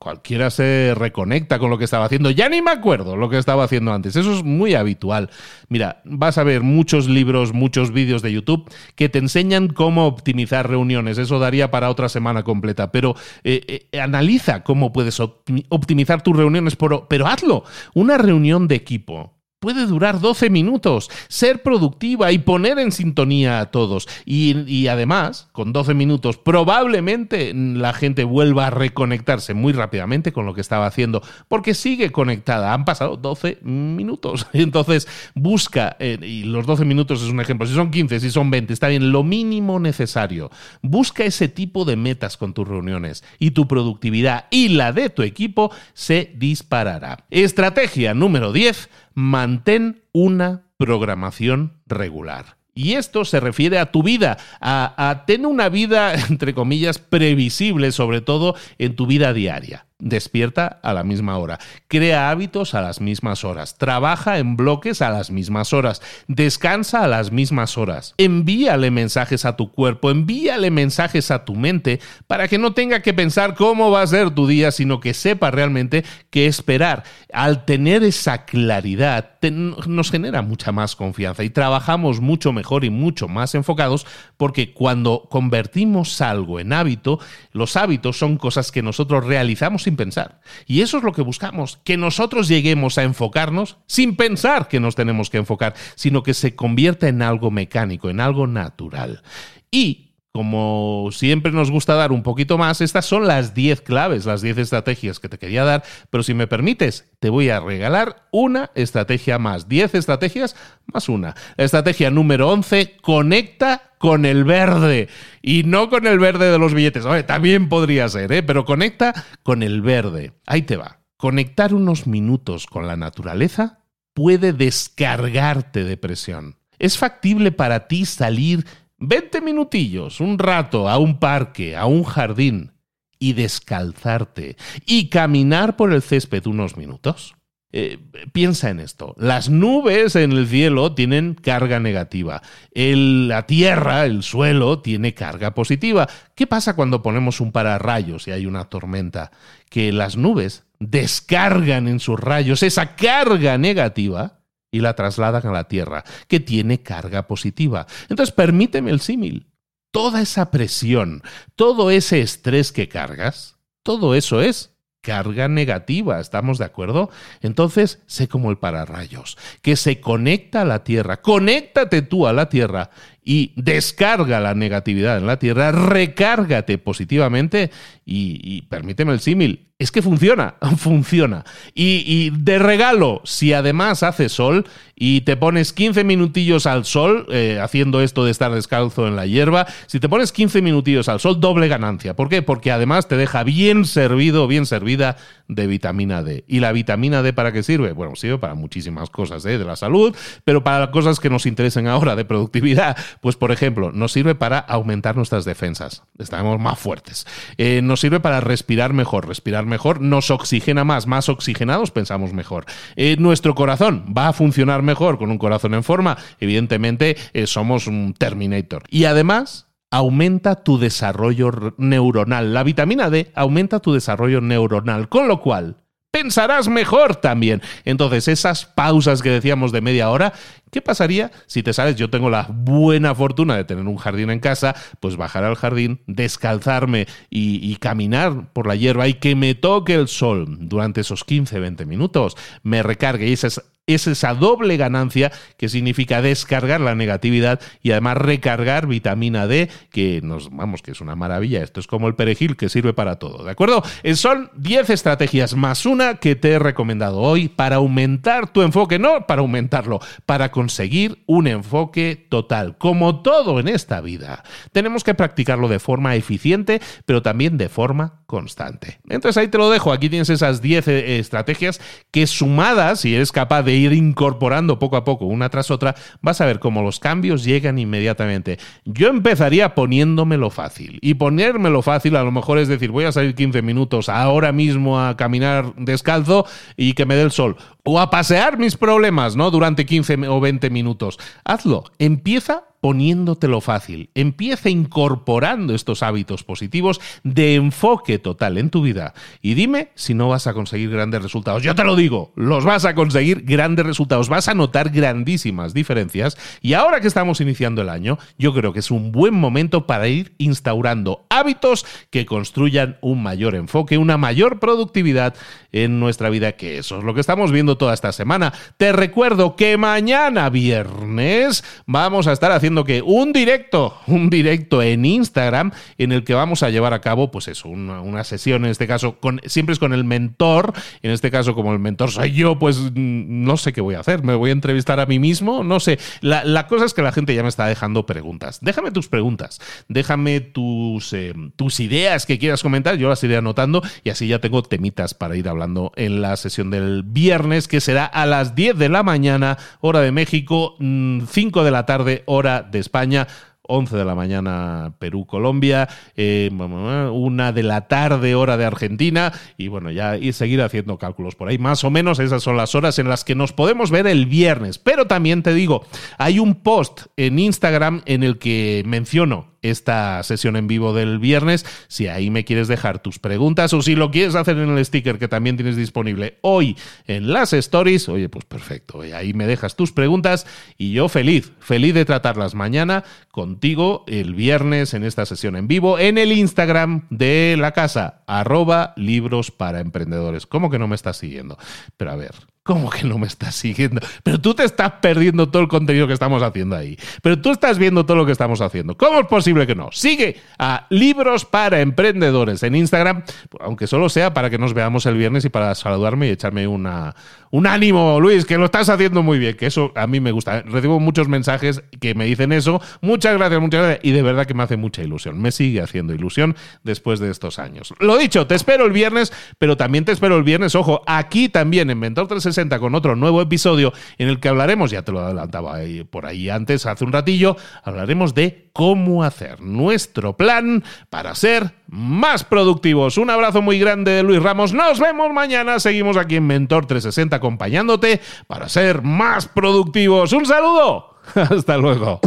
cualquiera 0.02 0.50
se 0.50 0.96
reconecta 0.96 1.60
con 1.60 1.70
lo 1.70 1.78
que 1.78 1.84
estaba 1.84 2.06
haciendo. 2.06 2.32
Ya 2.32 2.50
ni 2.50 2.64
me 2.64 2.72
acuerdo 2.72 3.16
lo 3.16 3.30
que 3.30 3.38
estaba 3.38 3.66
haciendo 3.66 3.94
antes. 3.94 4.16
Eso 4.16 4.34
es 4.34 4.44
muy 4.44 4.74
habitual. 4.74 5.30
Mira, 5.70 6.02
vas 6.06 6.40
a 6.40 6.44
ver 6.44 6.64
muchos 6.64 7.08
libros, 7.08 7.54
muchos 7.54 7.92
vídeos 7.92 8.24
de 8.24 8.34
YouTube 8.34 8.68
que 8.96 9.10
te 9.10 9.20
enseñan 9.20 9.68
cómo 9.68 10.08
optimizar 10.08 10.68
reuniones. 10.68 11.20
Eso 11.20 11.38
daría 11.38 11.70
para 11.70 11.92
otra 11.92 12.10
semana 12.10 12.42
completa. 12.42 12.92
Pero 12.92 13.16
eh, 13.44 13.88
eh, 13.92 14.00
analiza 14.02 14.64
cómo 14.64 14.92
puedes 14.92 15.20
optimizar 15.20 16.24
tus 16.24 16.36
reuniones, 16.36 16.76
pero 16.76 17.28
hazlo. 17.28 17.64
Una 17.94 18.18
reunión 18.18 18.68
de 18.68 18.76
equipo 18.76 19.41
puede 19.62 19.86
durar 19.86 20.20
12 20.20 20.50
minutos, 20.50 21.12
ser 21.28 21.62
productiva 21.62 22.32
y 22.32 22.40
poner 22.40 22.80
en 22.80 22.92
sintonía 22.92 23.60
a 23.60 23.68
todos. 23.68 24.08
Y, 24.26 24.88
además, 24.88 25.50
con 25.52 25.72
12 25.72 25.94
minutos, 25.94 26.38
probablemente 26.38 27.54
la 27.54 27.94
gente 27.94 28.24
vuelva 28.24 28.68
a 28.68 28.70
reconectarse 28.72 29.54
muy 29.54 29.72
rápidamente 29.72 30.34
con 30.34 30.48
lo 30.48 30.56
que 30.56 30.62
estaba 30.62 30.88
haciendo, 30.88 31.22
porque 31.48 31.76
sigue 31.76 32.12
conectada. 32.12 32.74
Han 32.74 32.86
pasado 32.86 33.18
12 33.18 33.60
minutos. 33.62 34.48
Entonces, 34.54 35.08
busca, 35.36 35.96
eh, 36.00 36.18
y 36.20 36.44
los 36.44 36.66
12 36.66 36.84
minutos 36.84 37.22
es 37.22 37.30
un 37.30 37.40
ejemplo, 37.40 37.68
si 37.68 37.76
son 37.76 37.92
15, 37.92 38.20
si 38.20 38.32
son 38.32 38.50
20, 38.50 38.74
está 38.74 38.88
bien, 38.88 39.12
lo 39.12 39.24
mínimo 39.24 39.80
necesario. 39.80 40.50
Busca 40.82 41.24
ese 41.24 41.50
tipo 41.50 41.86
de 41.86 41.98
metas 41.98 42.36
con 42.36 42.56
tus 42.56 42.68
reuniones 42.68 43.24
y 43.38 43.52
tu 43.52 43.68
productividad 43.68 44.46
y 44.50 44.70
la 44.70 44.92
de 44.92 45.12
tu 45.12 45.22
equipo 45.22 45.72
se 45.94 46.32
disparará. 46.36 47.26
Estrategia 47.30 48.16
número 48.16 48.52
10 48.52 48.90
mantén 49.14 50.04
una 50.12 50.68
programación 50.78 51.82
regular. 51.86 52.58
Y 52.74 52.94
esto 52.94 53.26
se 53.26 53.40
refiere 53.40 53.80
a 53.80 53.92
tu 53.92 54.02
vida, 54.02 54.38
a, 54.60 55.10
a 55.10 55.26
tener 55.26 55.48
una 55.48 55.70
vida, 55.70 56.14
entre 56.30 56.54
comillas, 56.54 57.00
previsible, 57.00 57.92
sobre 57.92 58.22
todo 58.22 58.56
en 58.78 58.96
tu 58.96 59.06
vida 59.08 59.34
diaria 59.34 59.86
despierta 60.02 60.80
a 60.84 60.94
la 60.94 61.04
misma 61.04 61.38
hora, 61.38 61.60
crea 61.88 62.30
hábitos 62.30 62.74
a 62.74 62.82
las 62.82 63.00
mismas 63.00 63.46
horas, 63.46 63.78
trabaja 63.78 64.40
en 64.40 64.58
bloques 64.58 65.02
a 65.02 65.10
las 65.10 65.32
mismas 65.32 65.72
horas, 65.72 66.02
descansa 66.28 67.04
a 67.04 67.08
las 67.08 67.32
mismas 67.32 67.78
horas, 67.78 68.14
envíale 68.18 68.92
mensajes 68.92 69.46
a 69.46 69.56
tu 69.56 69.72
cuerpo, 69.72 70.12
envíale 70.12 70.72
mensajes 70.72 71.32
a 71.32 71.46
tu 71.46 71.56
mente 71.56 72.00
para 72.28 72.48
que 72.48 72.58
no 72.58 72.74
tenga 72.74 73.02
que 73.02 73.14
pensar 73.14 73.56
cómo 73.56 73.92
va 73.92 74.02
a 74.02 74.08
ser 74.08 74.32
tu 74.32 74.48
día, 74.48 74.72
sino 74.72 75.00
que 75.00 75.14
sepa 75.14 75.52
realmente 75.52 76.04
qué 76.30 76.48
esperar. 76.48 77.04
Al 77.32 77.66
tener 77.66 78.04
esa 78.04 78.46
claridad, 78.46 79.31
nos 79.50 80.12
genera 80.12 80.42
mucha 80.42 80.72
más 80.72 80.96
confianza 80.96 81.44
y 81.44 81.50
trabajamos 81.50 82.20
mucho 82.20 82.52
mejor 82.52 82.84
y 82.84 82.90
mucho 82.90 83.28
más 83.28 83.56
enfocados 83.56 84.06
porque 84.38 84.74
cuando 84.74 85.28
convertimos 85.30 86.22
algo 86.22 86.60
en 86.60 86.74
hábito, 86.74 87.20
los 87.54 87.78
hábitos 87.78 88.18
son 88.18 88.38
cosas 88.38 88.72
que 88.72 88.82
nosotros 88.82 89.26
realizamos 89.26 89.88
pensar. 89.96 90.40
Y 90.66 90.82
eso 90.82 90.98
es 90.98 91.04
lo 91.04 91.14
que 91.14 91.22
buscamos, 91.22 91.80
que 91.84 91.98
nosotros 91.98 92.48
lleguemos 92.48 92.98
a 92.98 93.04
enfocarnos 93.04 93.78
sin 93.88 94.16
pensar 94.16 94.68
que 94.68 94.80
nos 94.80 94.96
tenemos 94.96 95.30
que 95.30 95.38
enfocar, 95.38 95.76
sino 95.96 96.24
que 96.24 96.34
se 96.34 96.56
convierta 96.56 97.08
en 97.08 97.22
algo 97.22 97.52
mecánico, 97.52 98.10
en 98.10 98.20
algo 98.20 98.48
natural. 98.48 99.24
Y 99.72 100.11
como 100.32 101.10
siempre 101.12 101.52
nos 101.52 101.72
gusta 101.72 101.96
dar 101.96 102.12
un 102.12 102.24
poquito 102.24 102.58
más, 102.58 102.80
estas 102.80 103.06
son 103.06 103.28
las 103.28 103.54
10 103.54 103.82
claves, 103.82 104.26
las 104.26 104.42
10 104.42 104.60
estrategias 104.60 105.20
que 105.20 105.28
te 105.28 105.38
quería 105.38 105.66
dar, 105.66 105.84
pero 106.10 106.24
si 106.24 106.34
me 106.34 106.48
permites, 106.48 107.12
te 107.20 107.30
voy 107.30 107.50
a 107.50 107.60
regalar 107.60 108.28
una 108.32 108.72
estrategia 108.74 109.40
más, 109.40 109.68
10 109.68 109.96
estrategias 109.96 110.56
más 110.86 111.10
una. 111.10 111.36
Estrategia 111.58 112.12
número 112.12 112.50
11, 112.50 112.98
conecta 113.02 113.92
con 113.98 114.26
el 114.26 114.46
verde 114.46 115.10
y 115.42 115.64
no 115.64 115.90
con 115.90 116.08
el 116.08 116.18
verde 116.18 116.50
de 116.50 116.58
los 116.58 116.74
billetes. 116.74 117.06
también 117.28 117.68
podría 117.68 118.08
ser, 118.08 118.32
¿eh? 118.32 118.42
pero 118.42 118.66
conecta 118.66 119.14
con 119.44 119.64
el 119.64 119.82
verde. 119.82 120.34
Ahí 120.48 120.62
te 120.62 120.78
va. 120.78 121.02
Conectar 121.18 121.74
unos 121.74 122.08
minutos 122.08 122.66
con 122.66 122.88
la 122.88 122.96
naturaleza 122.96 123.80
puede 124.14 124.54
descargarte 124.54 125.84
de 125.84 125.98
presión. 125.98 126.58
Es 126.80 126.98
factible 126.98 127.52
para 127.52 127.88
ti 127.88 128.06
salir 128.06 128.66
20 129.02 129.42
minutillos, 129.42 130.22
un 130.22 130.40
rato, 130.40 130.88
a 130.88 130.98
un 130.98 131.20
parque, 131.20 131.76
a 131.76 131.88
un 131.88 132.04
jardín 132.04 132.72
y 133.20 133.34
descalzarte 133.34 134.58
y 134.86 135.10
caminar 135.10 135.76
por 135.76 135.92
el 135.92 136.02
césped 136.02 136.46
unos 136.46 136.78
minutos. 136.78 137.36
Eh, 137.74 138.00
piensa 138.34 138.70
en 138.70 138.80
esto. 138.80 139.16
Las 139.18 139.50
nubes 139.50 140.16
en 140.16 140.34
el 140.34 140.48
cielo 140.48 140.94
tienen 140.94 141.36
carga 141.36 141.80
negativa. 141.80 142.42
la 142.74 143.46
tierra, 143.48 144.06
el 144.06 144.24
suelo, 144.24 144.82
tiene 144.82 145.14
carga 145.14 145.54
positiva. 145.54 146.08
¿Qué 146.36 146.48
pasa 146.48 146.76
cuando 146.76 147.02
ponemos 147.02 147.40
un 147.40 147.52
pararrayos 147.52 148.28
y 148.28 148.32
hay 148.32 148.46
una 148.46 148.66
tormenta? 148.66 149.32
Que 149.70 149.92
las 149.92 150.18
nubes 150.18 150.66
descargan 150.80 151.88
en 151.88 152.00
sus 152.00 152.20
rayos 152.20 152.62
esa 152.62 152.96
carga 152.96 153.58
negativa 153.58 154.41
y 154.72 154.80
la 154.80 154.96
trasladan 154.96 155.46
a 155.46 155.52
la 155.52 155.66
Tierra, 155.66 156.04
que 156.28 156.40
tiene 156.40 156.82
carga 156.82 157.28
positiva. 157.28 157.86
Entonces, 158.10 158.34
permíteme 158.34 158.92
el 158.92 159.02
símil. 159.02 159.48
Toda 159.92 160.22
esa 160.22 160.50
presión, 160.52 161.22
todo 161.56 161.92
ese 161.92 162.22
estrés 162.22 162.72
que 162.72 162.88
cargas, 162.88 163.58
todo 163.84 164.16
eso 164.16 164.42
es 164.42 164.72
carga 165.02 165.48
negativa, 165.48 166.20
¿estamos 166.20 166.60
de 166.60 166.66
acuerdo? 166.66 167.10
Entonces, 167.42 168.02
sé 168.06 168.28
como 168.28 168.52
el 168.52 168.58
pararrayos, 168.58 169.38
que 169.62 169.76
se 169.76 170.00
conecta 170.00 170.62
a 170.62 170.66
la 170.66 170.84
Tierra, 170.84 171.22
conéctate 171.22 172.04
tú 172.04 172.28
a 172.28 172.34
la 172.34 172.50
Tierra 172.50 172.92
y 173.24 173.54
descarga 173.56 174.40
la 174.40 174.56
negatividad 174.56 175.18
en 175.18 175.28
la 175.28 175.38
Tierra, 175.38 175.72
recárgate 175.72 176.78
positivamente 176.78 177.70
y, 178.04 178.64
permíteme 178.64 179.14
el 179.14 179.20
símil, 179.20 179.68
es 179.80 179.92
que 179.92 180.02
funciona, 180.02 180.56
funciona. 180.78 181.46
Y, 181.74 182.32
de 182.32 182.60
regalo, 182.60 183.22
si 183.24 183.54
además 183.54 184.04
hace 184.04 184.28
sol 184.28 184.66
y 184.96 185.22
te 185.22 185.38
pones 185.38 185.72
15 185.72 186.04
minutillos 186.04 186.66
al 186.66 186.86
sol, 186.86 187.26
eh, 187.32 187.60
haciendo 187.62 188.02
esto 188.02 188.26
de 188.26 188.32
estar 188.32 188.52
descalzo 188.52 189.08
en 189.08 189.16
la 189.16 189.26
hierba, 189.26 189.66
si 189.88 190.00
te 190.00 190.10
pones 190.10 190.32
15 190.32 190.62
minutillos 190.62 191.08
al 191.08 191.20
sol, 191.20 191.40
doble 191.40 191.68
ganancia. 191.68 192.16
¿Por 192.16 192.28
qué? 192.28 192.42
Porque 192.42 192.72
además 192.72 193.08
te 193.08 193.18
deja 193.18 193.44
bien 193.44 193.86
servido, 193.86 194.48
bien 194.48 194.66
servida 194.66 195.18
de 195.48 195.68
vitamina 195.68 196.24
D. 196.24 196.44
¿Y 196.48 196.60
la 196.60 196.72
vitamina 196.72 197.22
D 197.22 197.34
para 197.34 197.52
qué 197.52 197.64
sirve? 197.64 197.92
Bueno, 197.92 198.16
sirve 198.16 198.38
para 198.38 198.56
muchísimas 198.56 199.10
cosas 199.10 199.46
¿eh? 199.46 199.58
de 199.58 199.66
la 199.66 199.76
salud, 199.76 200.16
pero 200.44 200.64
para 200.64 200.92
cosas 200.92 201.20
que 201.20 201.30
nos 201.30 201.46
interesen 201.46 201.88
ahora 201.88 202.16
de 202.16 202.26
productividad, 202.26 202.96
pues 203.20 203.36
por 203.36 203.52
ejemplo, 203.52 203.92
nos 203.92 204.12
sirve 204.12 204.36
para 204.36 204.60
aumentar 204.60 205.16
nuestras 205.16 205.46
defensas. 205.46 206.04
Estamos 206.18 206.60
más 206.60 206.80
fuertes. 206.80 207.28
Eh, 207.58 207.82
nos 207.82 208.00
sirve 208.00 208.20
para 208.20 208.42
respirar 208.42 208.94
mejor, 208.94 209.28
respirar 209.28 209.66
mejor, 209.66 210.02
nos 210.02 210.32
oxigena 210.32 210.84
más, 210.84 211.08
más 211.08 211.30
oxigenados 211.30 211.92
pensamos 211.92 212.34
mejor. 212.34 212.66
Eh, 212.96 213.16
nuestro 213.20 213.56
corazón 213.56 214.06
va 214.16 214.30
a 214.30 214.34
funcionar 214.34 214.82
mejor 214.82 215.18
con 215.18 215.32
un 215.32 215.38
corazón 215.38 215.74
en 215.74 215.84
forma, 215.84 216.18
evidentemente 216.40 217.18
eh, 217.34 217.48
somos 217.48 217.88
un 217.88 218.14
Terminator. 218.18 218.84
Y 218.90 219.06
además 219.06 219.68
aumenta 219.92 220.64
tu 220.64 220.80
desarrollo 220.80 221.74
neuronal. 221.78 222.54
La 222.54 222.64
vitamina 222.64 223.10
D 223.10 223.32
aumenta 223.36 223.80
tu 223.80 223.94
desarrollo 223.94 224.42
neuronal, 224.42 225.10
con 225.10 225.28
lo 225.28 225.42
cual 225.42 225.81
pensarás 226.12 226.68
mejor 226.68 227.16
también. 227.16 227.62
Entonces, 227.86 228.28
esas 228.28 228.66
pausas 228.66 229.22
que 229.22 229.30
decíamos 229.30 229.72
de 229.72 229.82
media 229.82 230.10
hora, 230.10 230.34
¿qué 230.70 230.82
pasaría 230.82 231.32
si 231.48 231.64
te 231.64 231.74
sabes? 231.74 231.96
Yo 231.96 232.10
tengo 232.10 232.30
la 232.30 232.48
buena 232.50 233.16
fortuna 233.16 233.56
de 233.56 233.64
tener 233.64 233.88
un 233.88 233.98
jardín 233.98 234.30
en 234.30 234.40
casa, 234.40 234.76
pues 235.00 235.16
bajar 235.16 235.44
al 235.44 235.56
jardín, 235.56 236.02
descalzarme 236.08 237.08
y, 237.30 237.60
y 237.72 237.78
caminar 237.78 238.52
por 238.54 238.68
la 238.68 238.76
hierba 238.76 239.08
y 239.08 239.16
que 239.16 239.36
me 239.36 239.56
toque 239.56 239.96
el 239.96 240.08
sol 240.08 240.46
durante 240.60 241.02
esos 241.02 241.24
15, 241.24 241.60
20 241.60 241.86
minutos, 241.86 242.36
me 242.64 242.84
recargue 242.84 243.28
y 243.28 243.34
esas 243.34 243.64
es 243.94 244.08
esa 244.08 244.34
doble 244.34 244.78
ganancia 244.78 245.32
que 245.58 245.70
significa 245.70 246.22
descargar 246.22 246.82
la 246.82 246.96
negatividad 246.96 247.60
y 247.82 247.92
además 247.92 248.18
recargar 248.18 248.88
vitamina 248.88 249.48
D, 249.48 249.70
que 249.92 250.22
nos, 250.22 250.50
vamos, 250.50 250.82
que 250.82 250.92
es 250.92 251.02
una 251.02 251.16
maravilla. 251.16 251.64
Esto 251.64 251.80
es 251.80 251.88
como 251.88 252.08
el 252.08 252.16
perejil 252.16 252.56
que 252.56 252.70
sirve 252.70 252.94
para 252.94 253.18
todo, 253.18 253.44
¿de 253.44 253.52
acuerdo? 253.52 253.84
Eh, 254.04 254.16
son 254.16 254.50
10 254.56 254.90
estrategias 254.90 255.56
más 255.56 255.86
una 255.86 256.16
que 256.16 256.36
te 256.36 256.52
he 256.52 256.60
recomendado 256.60 257.20
hoy 257.20 257.48
para 257.50 257.78
aumentar 257.78 258.52
tu 258.52 258.62
enfoque, 258.62 259.00
no 259.00 259.28
para 259.28 259.42
aumentarlo, 259.42 260.00
para 260.26 260.52
conseguir 260.52 261.24
un 261.26 261.48
enfoque 261.48 262.28
total. 262.30 262.78
Como 262.78 263.22
todo 263.22 263.60
en 263.60 263.68
esta 263.68 264.02
vida, 264.02 264.44
tenemos 264.72 265.04
que 265.04 265.14
practicarlo 265.14 265.68
de 265.68 265.80
forma 265.80 266.16
eficiente, 266.16 266.82
pero 267.06 267.22
también 267.22 267.58
de 267.58 267.70
forma 267.70 268.21
constante. 268.32 269.00
Entonces 269.10 269.38
ahí 269.38 269.50
te 269.50 269.58
lo 269.58 269.70
dejo, 269.70 269.92
aquí 269.92 270.10
tienes 270.10 270.30
esas 270.30 270.62
10 270.62 270.88
eh, 270.88 271.20
estrategias 271.20 271.82
que 272.10 272.26
sumadas, 272.26 273.02
si 273.02 273.14
eres 273.14 273.32
capaz 273.32 273.62
de 273.62 273.76
ir 273.76 273.92
incorporando 273.92 274.80
poco 274.80 274.96
a 274.96 275.04
poco 275.04 275.26
una 275.26 275.50
tras 275.50 275.70
otra, 275.70 275.96
vas 276.22 276.40
a 276.40 276.46
ver 276.46 276.60
cómo 276.60 276.82
los 276.82 277.00
cambios 277.00 277.44
llegan 277.44 277.78
inmediatamente. 277.78 278.58
Yo 278.86 279.10
empezaría 279.10 279.76
poniéndomelo 279.76 280.50
fácil. 280.50 280.98
Y 281.02 281.16
ponérmelo 281.16 281.82
fácil 281.82 282.16
a 282.16 282.24
lo 282.24 282.32
mejor 282.32 282.58
es 282.58 282.70
decir, 282.70 282.90
voy 282.90 283.04
a 283.04 283.12
salir 283.12 283.36
15 283.36 283.62
minutos 283.62 284.08
ahora 284.08 284.54
mismo 284.54 285.00
a 285.00 285.18
caminar 285.18 285.76
descalzo 285.76 286.46
y 286.78 286.94
que 286.94 287.06
me 287.06 287.16
dé 287.16 287.24
el 287.24 287.32
sol. 287.32 287.58
O 287.84 288.00
a 288.00 288.10
pasear 288.10 288.58
mis 288.58 288.78
problemas, 288.78 289.36
¿no? 289.36 289.52
Durante 289.52 289.86
15 289.86 290.28
o 290.30 290.40
20 290.40 290.70
minutos. 290.70 291.20
Hazlo. 291.44 291.84
Empieza 292.00 292.71
poniéndotelo 292.82 293.62
fácil. 293.62 294.10
Empieza 294.16 294.70
incorporando 294.70 295.76
estos 295.76 296.02
hábitos 296.02 296.44
positivos 296.44 297.00
de 297.24 297.56
enfoque 297.56 298.18
total 298.18 298.58
en 298.58 298.72
tu 298.72 298.82
vida 298.82 299.14
y 299.42 299.54
dime 299.54 299.90
si 299.94 300.16
no 300.16 300.30
vas 300.30 300.48
a 300.48 300.54
conseguir 300.54 300.90
grandes 300.90 301.22
resultados. 301.22 301.62
Yo 301.62 301.76
te 301.76 301.84
lo 301.84 301.96
digo, 301.96 302.34
los 302.36 302.66
vas 302.66 302.86
a 302.86 302.96
conseguir 302.96 303.44
grandes 303.44 303.86
resultados, 303.86 304.30
vas 304.30 304.48
a 304.48 304.56
notar 304.56 304.90
grandísimas 304.90 305.76
diferencias 305.76 306.38
y 306.60 306.74
ahora 306.74 307.00
que 307.00 307.08
estamos 307.08 307.40
iniciando 307.40 307.84
el 307.84 307.90
año, 307.90 308.18
yo 308.40 308.54
creo 308.54 308.74
que 308.74 308.80
es 308.80 308.90
un 308.90 309.12
buen 309.12 309.36
momento 309.36 309.86
para 309.86 310.08
ir 310.08 310.34
instaurando 310.40 311.26
hábitos 311.30 311.86
que 312.10 312.26
construyan 312.26 312.98
un 313.02 313.22
mayor 313.22 313.54
enfoque, 313.54 314.00
una 314.00 314.18
mayor 314.18 314.60
productividad 314.60 315.36
en 315.72 316.00
nuestra 316.00 316.30
vida, 316.30 316.54
que 316.54 316.80
eso 316.80 316.98
es 316.98 317.04
lo 317.04 317.14
que 317.14 317.22
estamos 317.22 317.52
viendo 317.52 317.78
toda 317.78 317.94
esta 317.94 318.12
semana. 318.12 318.54
Te 318.78 318.92
recuerdo 318.92 319.56
que 319.56 319.78
mañana 319.78 320.50
viernes 320.50 321.64
vamos 321.86 322.26
a 322.26 322.32
estar 322.32 322.52
haciendo 322.52 322.71
que 322.86 323.02
un 323.02 323.34
directo, 323.34 323.98
un 324.08 324.30
directo 324.30 324.82
en 324.82 325.06
Instagram 325.06 325.72
en 325.98 326.12
el 326.12 326.24
que 326.24 326.34
vamos 326.34 326.64
a 326.64 326.70
llevar 326.70 326.94
a 326.94 327.02
cabo, 327.02 327.32
pues 327.32 327.48
eso, 327.48 327.70
una, 327.70 328.24
sesión 328.24 328.66
en 328.66 328.72
este 328.72 328.88
caso, 328.88 329.18
siempre 329.46 329.74
es 329.74 329.80
con 329.80 329.94
el 329.94 330.04
mentor, 330.04 330.74
en 331.02 331.12
este 331.12 331.32
caso 331.32 331.56
como 331.56 331.74
el 331.74 331.80
mentor 331.80 332.12
soy 332.12 332.32
yo, 332.32 332.58
pues 332.60 332.78
mm, 332.78 332.92
no 332.96 333.58
sé 333.58 333.74
qué 333.74 333.82
voy 333.82 333.96
a 333.96 334.00
hacer, 334.00 334.24
me 334.24 334.36
voy 334.36 334.52
a 334.52 334.54
entrevistar 334.54 335.00
a 335.00 335.06
mí 335.06 335.20
mismo, 335.20 335.64
no 335.64 335.80
sé. 335.80 336.00
La, 336.22 336.68
cosa 336.68 336.86
es 336.86 336.94
que 336.94 337.02
la 337.02 337.12
gente 337.12 337.36
ya 337.36 337.44
me 337.44 337.50
está 337.50 337.66
dejando 337.66 338.06
preguntas. 338.06 338.60
Déjame 338.62 338.92
tus 338.92 339.08
preguntas, 339.08 339.60
déjame 339.88 340.40
tus, 340.40 341.14
eh, 341.14 341.34
tus 341.56 341.80
ideas 341.80 342.26
que 342.26 342.40
quieras 342.40 342.62
comentar, 342.62 342.96
yo 342.96 343.10
las 343.10 343.24
iré 343.24 343.38
anotando 343.38 343.82
y 344.04 344.10
así 344.10 344.28
ya 344.28 344.40
tengo 344.40 344.64
temitas 344.64 345.14
para 345.14 345.36
ir 345.36 345.50
hablando 345.50 345.92
en 345.96 346.22
la 346.22 346.38
sesión 346.38 346.70
del 346.70 347.04
viernes, 347.04 347.68
que 347.68 347.82
será 347.82 348.06
a 348.06 348.26
las 348.26 348.56
10 348.56 348.78
de 348.78 348.90
la 348.90 349.04
mañana, 349.04 349.58
hora 349.82 350.02
de 350.02 350.12
México, 350.12 350.76
5 350.78 350.80
mm, 350.80 351.64
de 351.64 351.72
la 351.72 351.86
tarde, 351.86 352.24
hora 352.26 352.61
de 352.62 352.80
España. 352.80 353.28
11 353.64 353.96
de 353.96 354.06
la 354.06 354.16
mañana 354.16 354.96
Perú, 355.00 355.26
Colombia, 355.26 355.88
eh, 356.18 356.50
una 356.52 357.52
de 357.54 357.64
la 357.64 357.88
tarde 357.88 358.36
hora 358.36 358.58
de 358.58 358.66
Argentina 358.66 359.32
y 359.58 359.68
bueno, 359.70 359.92
ya 359.92 360.18
y 360.18 360.34
seguir 360.34 360.62
haciendo 360.62 360.98
cálculos 360.98 361.36
por 361.36 361.48
ahí. 361.48 361.58
Más 361.58 361.84
o 361.84 361.90
menos 361.90 362.20
esas 362.20 362.44
son 362.44 362.58
las 362.58 362.76
horas 362.76 363.00
en 363.00 363.08
las 363.08 363.24
que 363.24 363.36
nos 363.36 363.54
podemos 363.54 363.92
ver 363.92 364.08
el 364.08 364.26
viernes. 364.26 364.78
Pero 364.78 365.08
también 365.08 365.44
te 365.44 365.54
digo, 365.54 365.86
hay 366.18 366.40
un 366.40 366.56
post 366.56 367.04
en 367.16 367.40
Instagram 367.40 368.02
en 368.06 368.24
el 368.24 368.40
que 368.40 368.84
menciono 368.86 369.51
esta 369.62 370.22
sesión 370.24 370.56
en 370.56 370.68
vivo 370.68 370.94
del 370.94 371.20
viernes. 371.20 371.66
Si 371.88 372.08
ahí 372.08 372.30
me 372.30 372.46
quieres 372.46 372.68
dejar 372.68 373.00
tus 373.00 373.20
preguntas 373.20 373.74
o 373.74 373.82
si 373.82 373.96
lo 373.96 374.12
quieres 374.12 374.36
hacer 374.36 374.58
en 374.58 374.70
el 374.78 374.86
sticker 374.86 375.20
que 375.20 375.28
también 375.28 375.58
tienes 375.58 375.76
disponible 375.76 376.38
hoy 376.42 376.78
en 377.08 377.32
las 377.32 377.54
stories, 377.54 378.10
oye, 378.10 378.30
pues 378.30 378.46
perfecto. 378.46 379.02
Ahí 379.02 379.34
me 379.34 379.48
dejas 379.48 379.76
tus 379.76 379.92
preguntas 379.92 380.48
y 380.78 380.92
yo 380.92 381.10
feliz, 381.10 381.52
feliz 381.60 381.94
de 381.94 382.06
tratarlas 382.06 382.56
mañana 382.56 383.04
contigo 383.32 384.04
el 384.08 384.34
viernes 384.34 384.94
en 384.94 385.04
esta 385.04 385.26
sesión 385.26 385.56
en 385.56 385.68
vivo 385.68 386.00
en 386.00 386.18
el 386.18 386.32
Instagram 386.32 387.08
de 387.10 387.56
la 387.58 387.72
casa, 387.72 388.24
arroba 388.28 388.94
libros 388.98 389.52
para 389.52 389.80
emprendedores. 389.80 390.46
¿Cómo 390.46 390.70
que 390.70 390.80
no 390.80 390.88
me 390.88 390.96
estás 390.96 391.18
siguiendo? 391.18 391.58
Pero 391.98 392.12
a 392.12 392.16
ver, 392.16 392.34
¿Cómo 392.64 392.92
que 392.92 393.08
no 393.08 393.18
me 393.18 393.26
estás 393.26 393.56
siguiendo? 393.56 394.02
Pero 394.22 394.40
tú 394.40 394.54
te 394.54 394.64
estás 394.64 394.92
perdiendo 395.02 395.50
todo 395.50 395.64
el 395.64 395.68
contenido 395.68 396.06
que 396.06 396.14
estamos 396.14 396.44
haciendo 396.44 396.76
ahí. 396.76 396.96
Pero 397.24 397.42
tú 397.42 397.50
estás 397.50 397.80
viendo 397.80 398.06
todo 398.06 398.18
lo 398.18 398.26
que 398.26 398.32
estamos 398.32 398.62
haciendo. 398.62 398.96
¿Cómo 398.96 399.20
es 399.20 399.26
posible 399.26 399.66
que 399.66 399.74
no? 399.74 399.90
Sigue 399.92 400.40
a 400.60 400.86
Libros 400.92 401.44
para 401.46 401.82
Emprendedores 401.82 402.62
en 402.62 402.76
Instagram, 402.76 403.24
aunque 403.60 403.88
solo 403.88 404.10
sea 404.10 404.36
para 404.36 404.52
que 404.52 404.60
nos 404.60 404.76
veamos 404.76 405.08
el 405.08 405.16
viernes 405.16 405.44
y 405.44 405.50
para 405.50 405.74
saludarme 405.74 406.28
y 406.28 406.30
echarme 406.30 406.68
una, 406.68 407.16
un 407.52 407.68
ánimo, 407.68 408.20
Luis, 408.20 408.46
que 408.46 408.58
lo 408.58 408.66
estás 408.66 408.90
haciendo 408.90 409.24
muy 409.24 409.38
bien, 409.38 409.56
que 409.56 409.68
eso 409.68 409.92
a 409.96 410.08
mí 410.08 410.20
me 410.20 410.32
gusta. 410.32 410.62
Recibo 410.64 411.00
muchos 411.00 411.28
mensajes 411.28 411.84
que 412.00 412.16
me 412.16 412.26
dicen 412.26 412.52
eso. 412.52 412.82
Muchas 413.02 413.38
gracias, 413.38 413.62
muchas 413.62 413.82
gracias. 413.82 414.00
Y 414.04 414.12
de 414.12 414.22
verdad 414.22 414.46
que 414.46 414.54
me 414.54 414.64
hace 414.64 414.78
mucha 414.78 415.04
ilusión. 415.04 415.40
Me 415.42 415.52
sigue 415.52 415.82
haciendo 415.82 416.14
ilusión 416.14 416.56
después 416.84 417.20
de 417.20 417.30
estos 417.30 417.60
años. 417.60 417.94
Lo 418.00 418.18
dicho, 418.18 418.48
te 418.48 418.56
espero 418.56 418.86
el 418.86 418.92
viernes, 418.92 419.34
pero 419.58 419.78
también 419.78 420.06
te 420.06 420.12
espero 420.12 420.38
el 420.38 420.44
viernes, 420.44 420.76
ojo, 420.76 421.04
aquí 421.08 421.50
también 421.50 421.90
en 421.90 422.00
Mentor 422.00 422.28
360 422.28 422.80
con 422.80 422.96
otro 422.96 423.16
nuevo 423.16 423.42
episodio 423.42 423.94
en 424.18 424.30
el 424.30 424.40
que 424.40 424.50
hablaremos, 424.50 424.92
ya 424.92 425.04
te 425.04 425.12
lo 425.12 425.20
adelantaba 425.20 425.78
por 426.10 426.26
ahí 426.26 426.50
antes, 426.50 426.86
hace 426.86 427.04
un 427.04 427.12
ratillo, 427.12 427.58
hablaremos 427.84 428.34
de 428.34 428.70
cómo 428.74 429.24
hacer 429.24 429.62
nuestro 429.62 430.38
plan 430.38 430.84
para 431.10 431.36
ser 431.36 431.74
más 431.92 432.46
productivos. 432.46 433.18
Un 433.18 433.30
abrazo 433.30 433.62
muy 433.62 433.78
grande 433.78 434.12
de 434.12 434.24
Luis 434.24 434.42
Ramos. 434.42 434.74
Nos 434.74 435.00
vemos 435.00 435.32
mañana. 435.34 435.80
Seguimos 435.80 436.18
aquí 436.18 436.38
en 436.38 436.48
Mentor 436.48 436.86
360 436.86 437.36
acompañándote 437.36 438.22
para 438.48 438.70
ser 438.70 439.04
más 439.04 439.48
productivos. 439.48 440.32
Un 440.32 440.46
saludo. 440.46 441.16
Hasta 441.36 441.78
luego. 441.78 442.22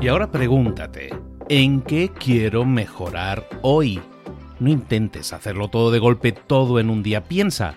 Y 0.00 0.08
ahora 0.08 0.30
pregúntate. 0.30 1.14
¿En 1.48 1.82
qué 1.82 2.10
quiero 2.10 2.64
mejorar 2.64 3.46
hoy? 3.62 4.02
No 4.58 4.70
intentes 4.70 5.32
hacerlo 5.32 5.68
todo 5.68 5.90
de 5.90 5.98
golpe, 5.98 6.32
todo 6.32 6.80
en 6.80 6.90
un 6.90 7.02
día. 7.02 7.24
Piensa, 7.24 7.76